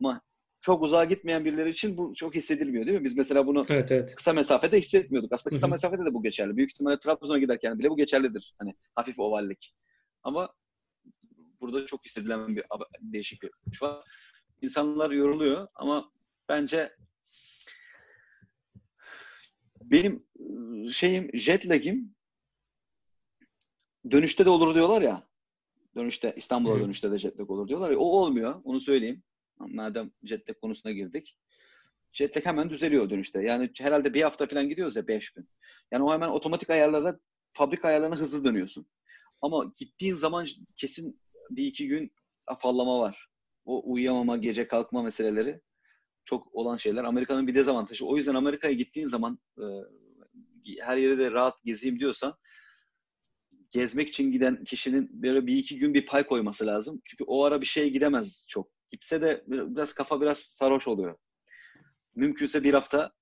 Ama 0.00 0.20
çok 0.60 0.82
uzağa 0.82 1.04
gitmeyen 1.04 1.44
birileri 1.44 1.70
için 1.70 1.98
bu 1.98 2.14
çok 2.14 2.34
hissedilmiyor 2.34 2.86
değil 2.86 2.98
mi? 2.98 3.04
Biz 3.04 3.16
mesela 3.16 3.46
bunu 3.46 3.66
Evet 3.68 3.92
evet. 3.92 4.14
kısa 4.14 4.32
mesafede 4.32 4.78
hissetmiyorduk. 4.78 5.32
Aslında 5.32 5.54
kısa 5.54 5.66
Hı 5.66 5.70
hı. 5.70 5.72
mesafede 5.74 6.04
de 6.04 6.14
bu 6.14 6.22
geçerli. 6.22 6.56
Büyük 6.56 6.70
ihtimalle 6.70 6.98
Trabzon'a 6.98 7.38
giderken 7.38 7.78
bile 7.78 7.90
bu 7.90 7.96
geçerlidir. 7.96 8.54
Hani 8.58 8.74
hafif 8.94 9.18
ovallik. 9.18 9.74
Ama 10.22 10.54
burada 11.60 11.86
çok 11.86 12.04
hissedilen 12.04 12.56
bir 12.56 12.64
değişik 13.00 13.42
bir 13.42 13.50
uç 13.66 13.82
var. 13.82 14.04
İnsanlar 14.62 15.10
yoruluyor 15.10 15.68
ama 15.74 16.10
bence 16.48 16.96
benim 19.82 20.26
ıı, 20.40 20.90
şeyim 20.90 21.30
jet 21.34 21.68
lag'im 21.68 22.14
dönüşte 24.10 24.44
de 24.44 24.50
olur 24.50 24.74
diyorlar 24.74 25.02
ya. 25.02 25.28
Dönüşte 25.96 26.34
İstanbul'a 26.36 26.76
Hı. 26.76 26.80
dönüşte 26.80 27.10
de 27.10 27.18
jet 27.18 27.40
lag 27.40 27.50
olur 27.50 27.68
diyorlar 27.68 27.90
ya. 27.90 27.98
O 27.98 28.04
olmuyor. 28.04 28.60
Onu 28.64 28.80
söyleyeyim. 28.80 29.22
Madem 29.58 30.10
jet 30.22 30.50
lag 30.50 30.60
konusuna 30.60 30.92
girdik. 30.92 31.36
Jet 32.12 32.36
lag 32.36 32.46
hemen 32.46 32.70
düzeliyor 32.70 33.10
dönüşte. 33.10 33.42
Yani 33.42 33.70
herhalde 33.78 34.14
bir 34.14 34.22
hafta 34.22 34.46
falan 34.46 34.68
gidiyoruz 34.68 34.96
ya 34.96 35.08
beş 35.08 35.30
gün. 35.30 35.48
Yani 35.90 36.04
o 36.04 36.12
hemen 36.12 36.28
otomatik 36.28 36.70
ayarlarda 36.70 37.20
fabrika 37.52 37.88
ayarlarına 37.88 38.16
hızlı 38.16 38.44
dönüyorsun. 38.44 38.86
Ama 39.42 39.72
gittiğin 39.76 40.14
zaman 40.14 40.46
kesin 40.76 41.20
bir 41.50 41.66
iki 41.66 41.88
gün 41.88 42.12
afallama 42.46 42.98
var. 42.98 43.28
O 43.64 43.92
uyuyamama, 43.92 44.36
gece 44.36 44.68
kalkma 44.68 45.02
meseleleri 45.02 45.60
çok 46.28 46.54
olan 46.54 46.76
şeyler. 46.76 47.04
Amerika'nın 47.04 47.46
bir 47.46 47.54
dezavantajı. 47.54 48.06
O 48.06 48.16
yüzden 48.16 48.34
Amerika'ya 48.34 48.74
gittiğin 48.74 49.08
zaman 49.08 49.38
e, 49.58 49.64
her 50.80 50.96
yere 50.96 51.18
de 51.18 51.30
rahat 51.30 51.64
gezeyim 51.64 52.00
diyorsan 52.00 52.34
gezmek 53.70 54.08
için 54.08 54.32
giden 54.32 54.64
kişinin 54.64 55.22
böyle 55.22 55.46
bir 55.46 55.56
iki 55.56 55.78
gün 55.78 55.94
bir 55.94 56.06
pay 56.06 56.26
koyması 56.26 56.66
lazım. 56.66 57.00
Çünkü 57.04 57.24
o 57.24 57.44
ara 57.44 57.60
bir 57.60 57.66
şeye 57.66 57.88
gidemez 57.88 58.46
çok. 58.48 58.70
Gitse 58.90 59.20
de 59.20 59.44
biraz 59.48 59.92
kafa 59.92 60.20
biraz 60.20 60.38
sarhoş 60.38 60.88
oluyor. 60.88 61.16
Mümkünse 62.14 62.64
bir 62.64 62.74
hafta 62.74 63.12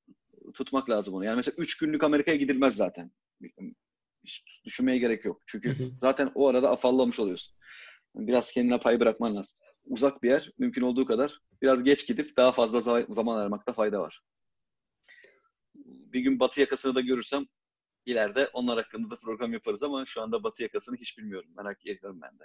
tutmak 0.54 0.90
lazım 0.90 1.14
onu. 1.14 1.24
Yani 1.24 1.36
mesela 1.36 1.54
üç 1.58 1.78
günlük 1.78 2.04
Amerika'ya 2.04 2.36
gidilmez 2.36 2.76
zaten. 2.76 3.10
Hiç 4.24 4.44
düşünmeye 4.64 4.98
gerek 4.98 5.24
yok. 5.24 5.42
Çünkü 5.46 5.78
Hı 5.78 5.84
hı. 5.84 5.90
zaten 5.98 6.30
o 6.34 6.48
arada 6.48 6.70
afallamış 6.70 7.20
oluyorsun. 7.20 7.56
Biraz 8.14 8.52
kendine 8.52 8.80
pay 8.80 9.00
bırakman 9.00 9.36
lazım. 9.36 9.58
Uzak 9.86 10.22
bir 10.22 10.28
yer, 10.28 10.52
mümkün 10.58 10.82
olduğu 10.82 11.06
kadar 11.06 11.40
biraz 11.62 11.84
geç 11.84 12.06
gidip 12.06 12.36
daha 12.36 12.52
fazla 12.52 12.78
za- 12.78 13.14
zaman 13.14 13.38
ayırmakta 13.38 13.72
fayda 13.72 14.00
var. 14.00 14.22
Bir 15.84 16.20
gün 16.20 16.40
Batı 16.40 16.60
yakasını 16.60 16.94
da 16.94 17.00
görürsem 17.00 17.46
ileride 18.06 18.48
onlar 18.52 18.76
hakkında 18.76 19.10
da 19.10 19.16
program 19.16 19.52
yaparız 19.52 19.82
ama 19.82 20.06
şu 20.06 20.22
anda 20.22 20.42
Batı 20.42 20.62
yakasını 20.62 20.96
hiç 20.96 21.18
bilmiyorum. 21.18 21.50
Merak 21.56 21.86
ediyorum 21.86 22.20
ben 22.22 22.38
de. 22.38 22.44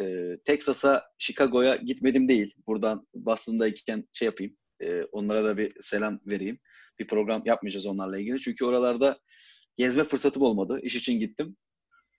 Ee, 0.00 0.38
Texas'a, 0.44 1.04
Chicago'ya 1.18 1.76
gitmedim 1.76 2.28
değil. 2.28 2.54
Buradan 2.66 3.06
Boston'dayken 3.14 4.08
şey 4.12 4.26
yapayım. 4.26 4.56
e, 4.80 5.02
onlara 5.02 5.44
da 5.44 5.56
bir 5.58 5.72
selam 5.80 6.20
vereyim. 6.26 6.58
Bir 6.98 7.06
program 7.06 7.42
yapmayacağız 7.46 7.86
onlarla 7.86 8.18
ilgili. 8.18 8.40
Çünkü 8.40 8.64
oralarda 8.64 9.18
gezme 9.76 10.04
fırsatım 10.04 10.42
olmadı. 10.42 10.80
İş 10.82 10.96
için 10.96 11.20
gittim. 11.20 11.56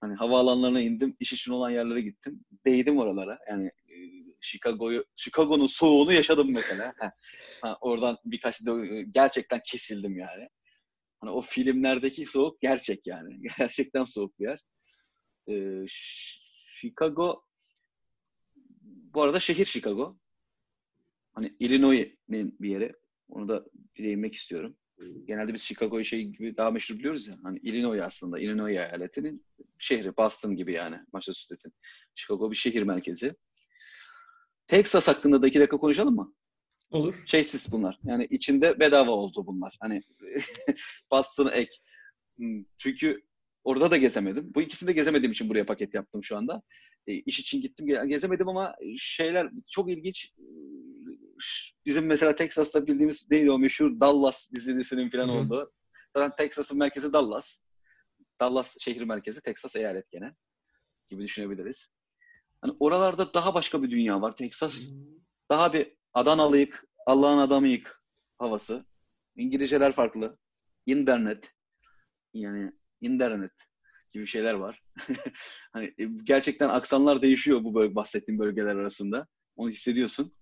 Hani 0.02 0.16
havaalanlarına 0.16 0.82
indim. 0.82 1.16
iş 1.20 1.34
için 1.34 1.52
olan 1.52 1.70
yerlere 1.70 2.02
gittim. 2.02 2.46
Değdim 2.66 2.98
oralara. 2.98 3.40
Yani 3.50 3.72
Chicago'yu, 4.46 5.06
Chicago'nun 5.16 5.68
soğuğunu 5.68 6.14
yaşadım 6.14 6.52
mesela. 6.52 6.94
Ha, 7.62 7.78
oradan 7.82 8.18
birkaç 8.26 8.66
da 8.66 9.02
gerçekten 9.12 9.62
kesildim 9.66 10.18
yani. 10.18 10.50
Hani 11.20 11.32
o 11.32 11.42
filmlerdeki 11.42 12.26
soğuk 12.26 12.62
gerçek 12.62 13.08
yani. 13.08 13.42
Gerçekten 13.58 14.04
soğuk 14.04 14.40
bir 14.40 14.46
yer. 14.46 14.60
Ee, 15.50 15.86
Chicago 15.88 17.46
bu 19.14 19.22
arada 19.22 19.40
şehir 19.40 19.66
Chicago. 19.66 20.18
Hani 21.34 21.56
Illinois'nin 21.60 22.58
bir 22.60 22.70
yeri. 22.70 22.94
Onu 23.30 23.48
da 23.48 23.66
değinmek 23.98 24.36
istiyorum. 24.36 24.78
Genelde 25.26 25.54
biz 25.54 25.62
Chicago'yu 25.62 26.06
şey 26.06 26.24
gibi 26.24 26.58
daha 26.58 26.72
meşhur 26.72 27.00
biliyoruz 27.00 27.28
ya. 27.28 27.36
Hani 27.44 27.60
Illinois 27.60 28.02
aslında. 28.02 28.40
Illinois 28.40 28.72
eyaletinin 28.72 29.46
şehri. 29.78 30.18
Boston 30.18 30.56
gibi 30.56 30.74
yani. 30.74 31.00
Massachusetts'in. 31.14 31.74
Chicago 32.16 32.52
bir 32.52 32.56
şehir 32.56 32.84
merkezi. 32.84 33.36
Texas 34.68 35.08
hakkında 35.08 35.42
da 35.42 35.48
iki 35.48 35.60
dakika 35.60 35.78
konuşalım 35.78 36.16
mı? 36.16 36.34
Olur. 36.92 37.24
şeysiz 37.26 37.72
bunlar. 37.72 38.00
Yani 38.04 38.28
içinde 38.30 38.80
bedava 38.80 39.12
oldu 39.12 39.48
bunlar. 39.48 39.78
Hani 39.82 40.02
Boston 41.12 41.52
ek. 41.54 41.76
Hmm, 42.38 42.64
Çünkü 42.78 43.22
orada 43.64 43.92
da 43.92 43.98
gezemedim. 43.98 44.52
Bu 44.56 44.62
ikisini 44.62 44.88
de 44.88 44.94
gezemediğim 44.94 45.32
için 45.32 45.50
buraya 45.50 45.66
paket 45.66 45.94
yaptım 45.94 46.24
şu 46.24 46.38
anda. 46.38 46.62
E, 47.08 47.14
iş 47.14 47.40
için 47.40 47.62
gittim 47.62 47.88
ge- 47.88 48.08
gezemedim 48.08 48.48
ama 48.48 48.76
şeyler 48.98 49.50
çok 49.72 49.90
ilginç. 49.90 50.34
Bizim 51.86 52.06
mesela 52.06 52.36
Texas'ta 52.36 52.88
bildiğimiz 52.88 53.32
neydi 53.32 53.52
o 53.52 53.60
meşhur 53.60 54.00
Dallas 54.00 54.52
dizisinin 54.52 55.10
falan 55.10 55.28
hı. 55.28 55.32
olduğu. 55.32 55.72
Zaten 56.16 56.36
Texas'ın 56.36 56.78
merkezi 56.78 57.14
Dallas. 57.14 57.60
Dallas 58.42 58.78
şehir 58.80 59.02
merkezi, 59.02 59.42
Texas 59.42 59.76
eyalet 59.76 60.12
gene 60.12 60.34
gibi 61.10 61.24
düşünebiliriz. 61.24 61.95
Hani 62.62 62.74
oralarda 62.80 63.34
daha 63.34 63.54
başka 63.54 63.84
bir 63.84 63.92
dünya 63.92 64.22
var. 64.22 64.36
Texas 64.36 64.84
daha 65.50 65.74
bir 65.74 65.96
Adanalıyık, 66.16 66.88
Allah'ın 67.06 67.38
adamıyık 67.38 68.04
havası. 68.38 68.86
İngilizceler 69.36 69.92
farklı. 69.92 70.38
İnternet. 70.86 71.52
Yani 72.34 72.72
internet 73.02 73.52
gibi 74.12 74.28
şeyler 74.28 74.54
var. 74.54 74.84
hani 75.74 75.86
e, 75.98 76.06
gerçekten 76.24 76.70
aksanlar 76.70 77.22
değişiyor 77.22 77.64
bu 77.64 77.76
böyle 77.76 77.96
bahsettiğim 77.96 78.40
bölgeler 78.40 78.76
arasında. 78.76 79.28
Onu 79.56 79.70
hissediyorsun. 79.70 80.34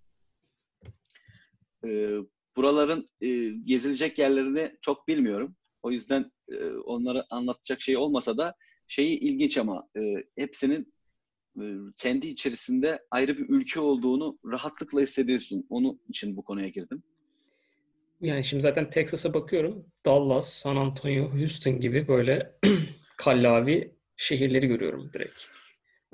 Ee, 1.85 2.17
buraların 2.55 3.09
e, 3.21 3.49
gezilecek 3.49 4.19
yerlerini 4.19 4.77
çok 4.81 5.07
bilmiyorum. 5.07 5.55
O 5.83 5.91
yüzden 5.91 6.31
e, 6.51 6.65
onları 6.65 7.25
anlatacak 7.29 7.81
şey 7.81 7.97
olmasa 7.97 8.37
da 8.37 8.55
şeyi 8.87 9.19
ilginç 9.19 9.57
ama 9.57 9.87
e, 9.97 10.01
hepsinin 10.37 10.92
kendi 11.97 12.27
içerisinde 12.27 12.99
ayrı 13.11 13.37
bir 13.37 13.49
ülke 13.49 13.79
olduğunu 13.79 14.39
rahatlıkla 14.45 15.01
hissediyorsun. 15.01 15.65
Onun 15.69 16.01
için 16.09 16.37
bu 16.37 16.43
konuya 16.43 16.67
girdim. 16.67 17.03
Yani 18.21 18.43
şimdi 18.43 18.61
zaten 18.61 18.89
Texas'a 18.89 19.33
bakıyorum. 19.33 19.85
Dallas, 20.05 20.53
San 20.53 20.75
Antonio, 20.75 21.29
Houston 21.29 21.79
gibi 21.79 22.07
böyle 22.07 22.55
kallavi 23.17 23.95
şehirleri 24.17 24.67
görüyorum 24.67 25.11
direkt. 25.13 25.41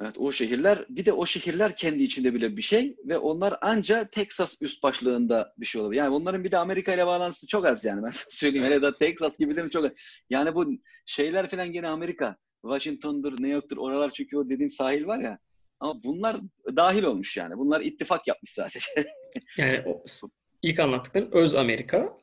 Evet 0.01 0.13
o 0.17 0.31
şehirler 0.31 0.85
bir 0.89 1.05
de 1.05 1.13
o 1.13 1.25
şehirler 1.25 1.75
kendi 1.75 2.03
içinde 2.03 2.33
bile 2.33 2.57
bir 2.57 2.61
şey 2.61 2.95
ve 3.05 3.17
onlar 3.17 3.57
anca 3.61 4.09
Texas 4.09 4.61
üst 4.61 4.83
başlığında 4.83 5.53
bir 5.57 5.65
şey 5.65 5.81
olabilir. 5.81 5.99
Yani 5.99 6.15
onların 6.15 6.43
bir 6.43 6.51
de 6.51 6.57
Amerika 6.57 6.93
ile 6.93 7.07
bağlantısı 7.07 7.47
çok 7.47 7.65
az 7.65 7.85
yani 7.85 8.03
ben 8.03 8.09
sana 8.09 8.29
söyleyeyim. 8.31 8.65
Hele 8.65 8.81
de 8.81 8.97
Texas 8.99 9.39
gibilerin 9.39 9.69
çok 9.69 9.85
az. 9.85 9.91
Yani 10.29 10.55
bu 10.55 10.71
şeyler 11.05 11.49
falan 11.49 11.71
gene 11.71 11.87
Amerika. 11.87 12.37
Washington'dur, 12.61 13.31
New 13.31 13.47
York'tur 13.47 13.77
oralar 13.77 14.09
çünkü 14.09 14.37
o 14.37 14.49
dediğim 14.49 14.71
sahil 14.71 15.05
var 15.07 15.19
ya. 15.19 15.39
Ama 15.79 16.03
bunlar 16.03 16.37
dahil 16.75 17.03
olmuş 17.03 17.37
yani. 17.37 17.57
Bunlar 17.57 17.81
ittifak 17.81 18.27
yapmış 18.27 18.51
sadece. 18.51 18.79
Yani 19.57 19.83
o 19.85 20.03
ilk 20.61 20.79
anlattıkların 20.79 21.31
öz 21.31 21.55
Amerika, 21.55 22.17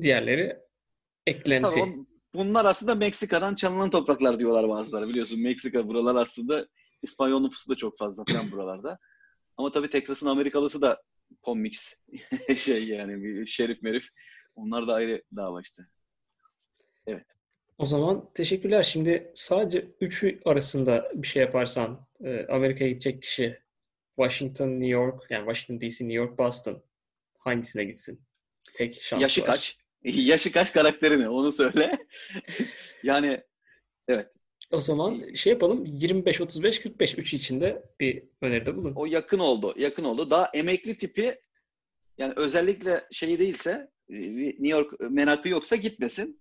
diğerleri 0.00 0.58
eklenti. 1.26 1.62
Tabii 1.62 1.82
on- 1.82 2.08
bunlar 2.34 2.64
aslında 2.64 2.94
Meksika'dan 2.94 3.54
çalınan 3.54 3.90
topraklar 3.90 4.38
diyorlar 4.38 4.68
bazıları. 4.68 5.08
Biliyorsun 5.08 5.40
Meksika 5.40 5.88
buralar 5.88 6.14
aslında 6.14 6.66
İspanyol 7.02 7.40
nüfusu 7.40 7.70
da 7.70 7.74
çok 7.74 7.98
fazla 7.98 8.24
falan 8.24 8.52
buralarda. 8.52 8.98
Ama 9.56 9.70
tabii 9.72 9.90
Texas'ın 9.90 10.26
Amerikalısı 10.26 10.82
da 10.82 11.02
Pommix 11.42 11.94
şey 12.56 12.88
yani 12.88 13.22
bir 13.22 13.46
şerif 13.46 13.82
merif. 13.82 14.08
Onlar 14.56 14.86
da 14.86 14.94
ayrı 14.94 15.22
dava 15.36 15.60
işte. 15.60 15.82
O 17.78 17.86
zaman 17.86 18.30
teşekkürler. 18.34 18.82
Şimdi 18.82 19.32
sadece 19.34 19.86
üçü 20.00 20.40
arasında 20.44 21.10
bir 21.14 21.26
şey 21.26 21.42
yaparsan 21.42 22.06
e, 22.24 22.46
Amerika'ya 22.46 22.90
gidecek 22.90 23.22
kişi 23.22 23.58
Washington, 24.16 24.68
New 24.68 24.86
York, 24.86 25.30
yani 25.30 25.54
Washington 25.54 25.88
DC, 25.88 26.04
New 26.04 26.14
York, 26.14 26.38
Boston 26.38 26.82
hangisine 27.38 27.84
gitsin? 27.84 28.26
tek 28.74 29.02
şansı 29.02 29.22
Yaşı 29.22 29.40
var. 29.40 29.46
kaç? 29.46 29.78
Yaşı 30.04 30.52
kaç 30.52 30.72
karakteri 30.72 31.20
ne? 31.20 31.28
Onu 31.28 31.52
söyle. 31.52 31.98
yani 33.02 33.42
O 34.70 34.80
zaman 34.80 35.34
şey 35.34 35.52
yapalım 35.52 35.86
25 35.86 36.40
35 36.40 36.80
45 36.80 37.18
üçü 37.18 37.36
içinde 37.36 37.82
bir 38.00 38.22
öneride 38.40 38.76
bulun. 38.76 38.92
o 38.96 39.06
yakın 39.06 39.38
oldu. 39.38 39.74
Yakın 39.78 40.04
oldu. 40.04 40.30
Daha 40.30 40.50
emekli 40.54 40.98
tipi 40.98 41.40
yani 42.18 42.32
özellikle 42.36 43.04
şey 43.12 43.38
değilse 43.38 43.90
e, 44.10 44.14
New 44.46 44.68
York 44.68 45.00
merakı 45.00 45.48
yoksa 45.48 45.76
gitmesin. 45.76 46.40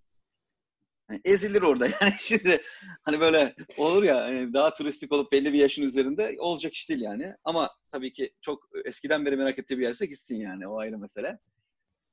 Yani 1.09 1.21
ezilir 1.25 1.61
orada 1.61 1.87
yani 2.01 2.13
şimdi 2.19 2.61
hani 3.03 3.19
böyle 3.19 3.55
olur 3.77 4.03
ya 4.03 4.23
hani 4.23 4.53
daha 4.53 4.73
turistik 4.73 5.11
olup 5.11 5.31
belli 5.31 5.53
bir 5.53 5.59
yaşın 5.59 5.83
üzerinde 5.83 6.35
olacak 6.39 6.73
iş 6.73 6.89
değil 6.89 7.01
yani. 7.01 7.33
Ama 7.43 7.69
tabii 7.91 8.13
ki 8.13 8.33
çok 8.41 8.69
eskiden 8.85 9.25
beri 9.25 9.37
merak 9.37 9.59
ettiği 9.59 9.77
bir 9.77 9.83
yerse 9.83 10.05
gitsin 10.05 10.35
yani 10.35 10.67
o 10.67 10.79
ayrı 10.79 10.97
mesele. 10.97 11.39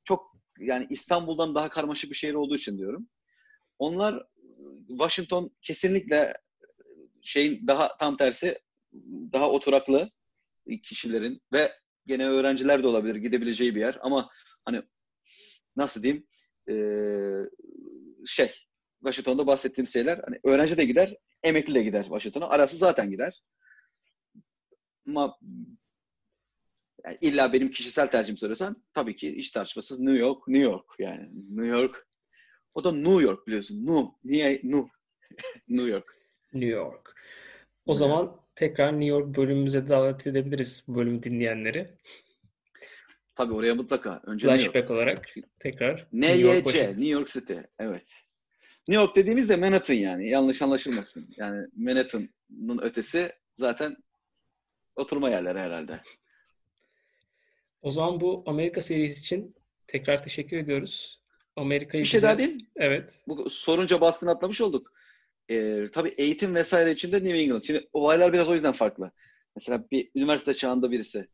Çok 0.05 0.37
yani 0.59 0.87
İstanbul'dan 0.91 1.55
daha 1.55 1.69
karmaşık 1.69 2.11
bir 2.11 2.17
şehir 2.17 2.35
olduğu 2.35 2.57
için 2.57 2.79
diyorum. 2.79 3.09
Onlar 3.79 4.23
Washington 4.89 5.57
kesinlikle 5.63 6.35
şeyin 7.23 7.67
daha 7.67 7.97
tam 7.97 8.17
tersi 8.17 8.59
daha 9.33 9.51
oturaklı 9.51 10.11
kişilerin 10.83 11.43
ve 11.53 11.73
gene 12.07 12.29
öğrenciler 12.29 12.83
de 12.83 12.89
olabilir 12.89 13.15
gidebileceği 13.15 13.75
bir 13.75 13.81
yer 13.81 13.99
ama 14.03 14.31
hani 14.65 14.83
nasıl 15.77 16.03
diyeyim 16.03 16.27
ee, 16.69 16.75
şey 18.27 18.55
Washington'da 19.05 19.47
bahsettiğim 19.47 19.87
şeyler 19.87 20.21
hani 20.25 20.41
öğrenci 20.45 20.77
de 20.77 20.85
gider 20.85 21.17
emekli 21.43 21.75
de 21.75 21.83
gider 21.83 22.03
Washington'a 22.03 22.49
arası 22.49 22.77
zaten 22.77 23.11
gider 23.11 23.43
ama 25.09 25.39
yani 27.05 27.17
illa 27.21 27.53
benim 27.53 27.71
kişisel 27.71 28.11
tercihim 28.11 28.37
söylesen 28.37 28.77
tabii 28.95 29.17
ki 29.17 29.29
iş 29.29 29.51
tartışmasız 29.51 30.01
New 30.01 30.19
York 30.19 30.49
New 30.49 30.65
York 30.65 30.87
yani 30.99 31.29
New 31.51 31.67
York 31.67 32.09
o 32.75 32.85
da 32.85 32.93
New 32.93 33.23
York 33.23 33.47
biliyorsun 33.47 33.87
Nu 33.87 34.19
niye 34.25 34.61
Nu 34.63 34.89
New 35.69 35.91
York 35.91 36.23
New 36.55 36.71
York. 36.71 37.15
O 37.87 37.95
zaman 37.95 38.37
tekrar 38.55 38.93
New 38.93 39.07
York 39.07 39.37
bölümümüze 39.37 39.89
davet 39.89 40.27
edebiliriz 40.27 40.85
bu 40.89 40.95
bölümü 40.95 41.23
dinleyenleri. 41.23 41.91
tabii 43.35 43.55
oraya 43.55 43.75
mutlaka 43.75 44.21
önce. 44.27 44.49
Flashback 44.49 44.91
olarak 44.91 45.35
tekrar 45.59 46.07
NYC. 46.13 46.89
New 46.89 47.07
York 47.07 47.29
City. 47.29 47.55
Evet. 47.79 48.07
New 48.89 49.03
York 49.03 49.17
dediğimizde 49.17 49.57
Manhattan 49.57 49.95
yani. 49.95 50.29
Yanlış 50.31 50.63
anlaşılmasın. 50.63 51.35
Yani 51.37 51.67
Manhattan'ın 51.77 52.79
ötesi 52.83 53.33
zaten 53.55 53.97
oturma 54.97 55.31
yerleri 55.31 55.59
herhalde. 55.59 56.01
O 57.83 57.91
zaman 57.91 58.21
bu 58.21 58.43
Amerika 58.47 58.81
serisi 58.81 59.21
için 59.21 59.55
tekrar 59.87 60.23
teşekkür 60.25 60.57
ediyoruz. 60.57 61.23
Amerika'yı 61.57 62.05
Bir 62.05 62.09
şey 62.09 62.19
bize- 62.19 62.27
daha 62.27 62.39
diyeyim. 62.39 62.59
Evet. 62.77 63.23
Bu 63.29 63.51
sorunca 63.51 64.01
bastığını 64.01 64.31
atlamış 64.31 64.61
olduk. 64.61 64.93
Ee, 65.51 65.89
tabii 65.93 66.13
eğitim 66.19 66.55
vesaire 66.55 66.93
içinde 66.93 67.17
New 67.17 67.39
England. 67.39 67.63
Şimdi 67.63 67.89
olaylar 67.93 68.33
biraz 68.33 68.49
o 68.49 68.55
yüzden 68.55 68.73
farklı. 68.73 69.11
Mesela 69.57 69.85
bir 69.91 70.11
üniversite 70.15 70.55
çağında 70.55 70.91
birisi 70.91 71.29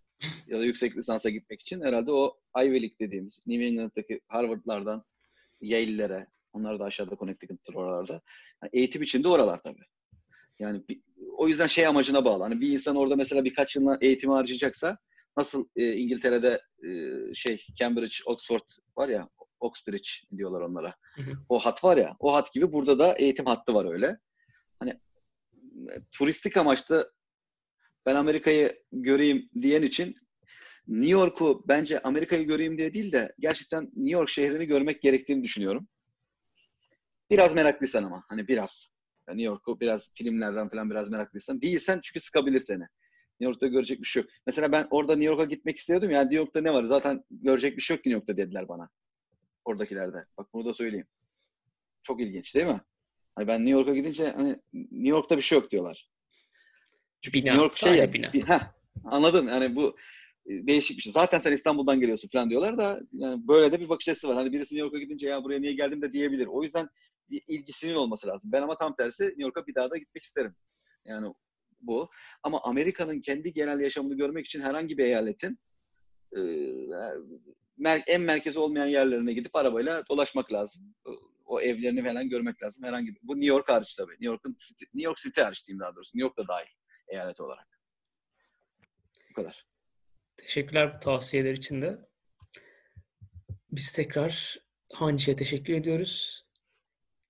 ya 0.47 0.59
da 0.59 0.65
yüksek 0.65 0.97
lisansa 0.97 1.31
gitmek 1.31 1.61
için 1.61 1.83
herhalde 1.83 2.13
o 2.13 2.39
Ivy 2.59 2.83
League 2.83 2.99
dediğimiz 3.01 3.41
New 3.47 3.65
England'daki 3.67 4.21
Harvard'lardan 4.29 5.05
Yale'lere 5.61 6.27
onlar 6.53 6.79
da 6.81 6.85
aşağıda 6.85 7.17
Connecticut'tır 7.17 7.75
oralarda. 7.75 8.13
Yani 8.63 8.71
eğitim 8.73 9.03
içinde 9.03 9.29
oralar 9.29 9.63
tabii. 9.63 9.85
Yani 10.59 10.83
bir- 10.89 11.03
o 11.37 11.49
yüzden 11.49 11.67
şey 11.67 11.87
amacına 11.87 12.25
bağlı. 12.25 12.43
Hani 12.43 12.61
bir 12.61 12.73
insan 12.73 12.97
orada 12.97 13.17
mesela 13.17 13.45
birkaç 13.45 13.77
yılına 13.77 13.99
eğitimi 14.01 14.33
harcayacaksa 14.33 14.99
nasıl 15.37 15.69
e, 15.77 15.93
İngiltere'de 15.93 16.61
e, 16.89 16.89
şey 17.35 17.67
Cambridge, 17.75 18.15
Oxford 18.27 18.69
var 18.97 19.09
ya 19.09 19.29
Oxbridge 19.61 20.09
diyorlar 20.37 20.61
onlara. 20.61 20.95
Hı 21.15 21.23
hı. 21.23 21.33
O 21.49 21.59
hat 21.59 21.85
var 21.85 21.97
ya, 21.97 22.17
o 22.21 22.35
hat 22.35 22.53
gibi 22.53 22.73
burada 22.73 22.99
da 22.99 23.15
eğitim 23.19 23.47
hattı 23.47 23.75
var 23.75 23.93
öyle. 23.93 24.19
Hani 24.79 24.91
e, 25.91 25.95
turistik 26.13 26.57
amaçlı 26.57 27.13
ben 28.07 28.15
Amerika'yı 28.15 28.83
göreyim 28.93 29.49
diyen 29.63 29.83
için 29.83 30.17
New 30.89 31.13
York'u 31.13 31.65
bence 31.69 32.03
Amerika'yı 32.03 32.47
göreyim 32.47 32.79
diye 32.79 32.95
değil 32.95 33.13
de 33.13 33.35
gerçekten 33.39 33.85
New 33.85 34.11
York 34.11 34.29
şehrini 34.29 34.67
görmek 34.67 35.03
gerektiğini 35.03 35.43
düşünüyorum. 35.43 35.89
Biraz 37.31 37.55
meraklıysan 37.55 38.05
ama 38.05 38.25
hani 38.29 38.49
biraz. 38.49 38.91
Yani 39.29 39.39
New 39.39 39.53
York'u 39.53 39.81
biraz 39.81 40.13
filmlerden 40.15 40.69
falan 40.69 40.91
biraz 40.91 41.11
meraklıysan. 41.11 41.63
Değilsen 41.63 42.01
çünkü 42.03 42.21
sıkabilir 42.21 42.61
seni. 42.61 42.83
New 43.41 43.45
York'ta 43.51 43.67
görecek 43.67 44.01
bir 44.01 44.07
şey 44.07 44.23
yok. 44.23 44.31
Mesela 44.47 44.73
ben 44.73 44.87
orada 44.91 45.13
New 45.17 45.27
York'a 45.27 45.45
gitmek 45.45 45.79
istiyordum. 45.79 46.11
Yani 46.11 46.25
New 46.25 46.37
York'ta 46.37 46.61
ne 46.61 46.73
var? 46.73 46.85
Zaten 46.85 47.25
görecek 47.31 47.77
bir 47.77 47.83
şey 47.83 47.97
yok 47.97 48.07
New 48.07 48.19
York'ta 48.19 48.37
dediler 48.37 48.69
bana. 48.69 48.89
Oradakilerde. 49.65 50.25
Bak 50.39 50.47
bunu 50.53 50.65
da 50.65 50.75
söyleyeyim. 50.75 51.07
Çok 52.03 52.21
ilginç 52.21 52.55
değil 52.55 52.67
mi? 52.67 52.81
Hani 53.35 53.49
ben 53.49 53.61
New 53.61 53.79
York'a 53.79 53.95
gidince 53.95 54.31
hani 54.31 54.57
New 54.73 55.09
York'ta 55.09 55.37
bir 55.37 55.43
şey 55.43 55.59
yok 55.59 55.71
diyorlar. 55.71 56.09
Çünkü 57.21 57.39
Bina, 57.39 57.51
New 57.51 57.63
York 57.63 57.77
şey 57.77 57.95
ya. 57.95 58.13
bina. 58.13 58.33
bir- 58.33 58.47
heh, 58.47 58.61
anladın? 59.05 59.49
Yani 59.49 59.77
bu 59.77 59.97
değişik 60.49 60.97
bir 60.97 61.03
şey. 61.03 61.13
Zaten 61.13 61.39
sen 61.39 61.53
İstanbul'dan 61.53 62.01
geliyorsun 62.01 62.29
falan 62.29 62.51
diyorlar 62.51 62.79
da 62.79 63.01
yani 63.13 63.49
böyle 63.49 63.73
de 63.73 63.81
bir 63.81 63.89
bakış 63.89 64.09
açısı 64.09 64.29
var. 64.29 64.37
Hani 64.37 64.53
birisi 64.53 64.75
New 64.75 64.87
York'a 64.87 64.99
gidince 64.99 65.29
ya 65.29 65.45
buraya 65.45 65.61
niye 65.61 65.73
geldim 65.73 66.03
de 66.03 66.13
diyebilir. 66.13 66.47
O 66.47 66.63
yüzden 66.63 66.89
bir 67.31 67.43
ilgisinin 67.49 67.95
olması 67.95 68.27
lazım. 68.27 68.53
Ben 68.53 68.63
ama 68.63 68.79
tam 68.79 68.97
tersi 68.97 69.25
New 69.25 69.43
York'a 69.43 69.67
bir 69.67 69.75
daha 69.75 69.91
da 69.91 69.97
gitmek 69.97 70.23
isterim. 70.23 70.55
Yani 71.05 71.35
bu. 71.81 72.11
Ama 72.43 72.61
Amerika'nın 72.63 73.21
kendi 73.21 73.53
genel 73.53 73.81
yaşamını 73.81 74.15
görmek 74.17 74.47
için 74.47 74.61
herhangi 74.61 74.99
bir 74.99 75.05
eyaletin 75.05 75.59
e, 76.37 76.39
mer- 77.79 78.03
en 78.07 78.21
merkezi 78.21 78.59
olmayan 78.59 78.87
yerlerine 78.87 79.33
gidip 79.33 79.57
arabayla 79.57 80.05
dolaşmak 80.11 80.53
lazım. 80.53 80.95
O, 81.05 81.11
o 81.45 81.61
evlerini 81.61 82.05
falan 82.05 82.29
görmek 82.29 82.63
lazım. 82.63 82.85
Herhangi 82.85 83.15
bir, 83.15 83.21
bu 83.23 83.35
New 83.35 83.47
York 83.47 83.69
hariç 83.69 83.95
tabii. 83.95 84.13
New 84.13 84.27
York'un 84.27 84.57
New 84.95 85.07
York 85.07 85.19
City 85.19 85.41
hariç 85.41 85.67
diyeyim 85.67 85.81
daha 85.81 85.97
doğrusu. 85.97 86.19
New 86.19 86.27
York 86.27 86.37
da 86.37 86.49
dahil 86.49 86.69
eyalet 87.09 87.41
olarak. 87.41 87.81
Bu 89.31 89.35
kadar. 89.35 89.68
Teşekkürler 90.39 90.95
bu 90.97 91.01
tavsiyeler 91.01 91.53
için 91.53 91.83
de. 91.83 91.99
Biz 93.73 93.93
tekrar 93.93 94.57
Hancı'ya 94.93 95.37
teşekkür 95.37 95.75
ediyoruz. 95.75 96.45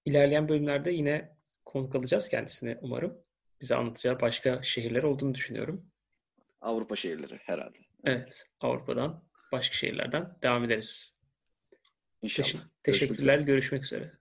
İlerleyen 0.05 0.49
bölümlerde 0.49 0.91
yine 0.91 1.37
konuk 1.65 1.95
alacağız 1.95 2.29
kendisine 2.29 2.79
umarım. 2.83 3.19
Bize 3.61 3.75
anlatacağı 3.75 4.21
başka 4.21 4.63
şehirler 4.63 5.03
olduğunu 5.03 5.35
düşünüyorum. 5.35 5.91
Avrupa 6.61 6.97
şehirleri 6.97 7.37
herhalde. 7.43 7.79
Evet, 8.05 8.47
Avrupa'dan, 8.61 9.25
başka 9.53 9.75
şehirlerden 9.77 10.37
devam 10.43 10.65
ederiz. 10.65 11.17
İnşallah. 12.23 12.47
Teşekkür- 12.49 12.69
Görüşmek 12.85 13.11
üzere. 13.11 13.17
teşekkürler, 13.17 13.39
görüşmek 13.39 13.85
üzere. 13.85 14.13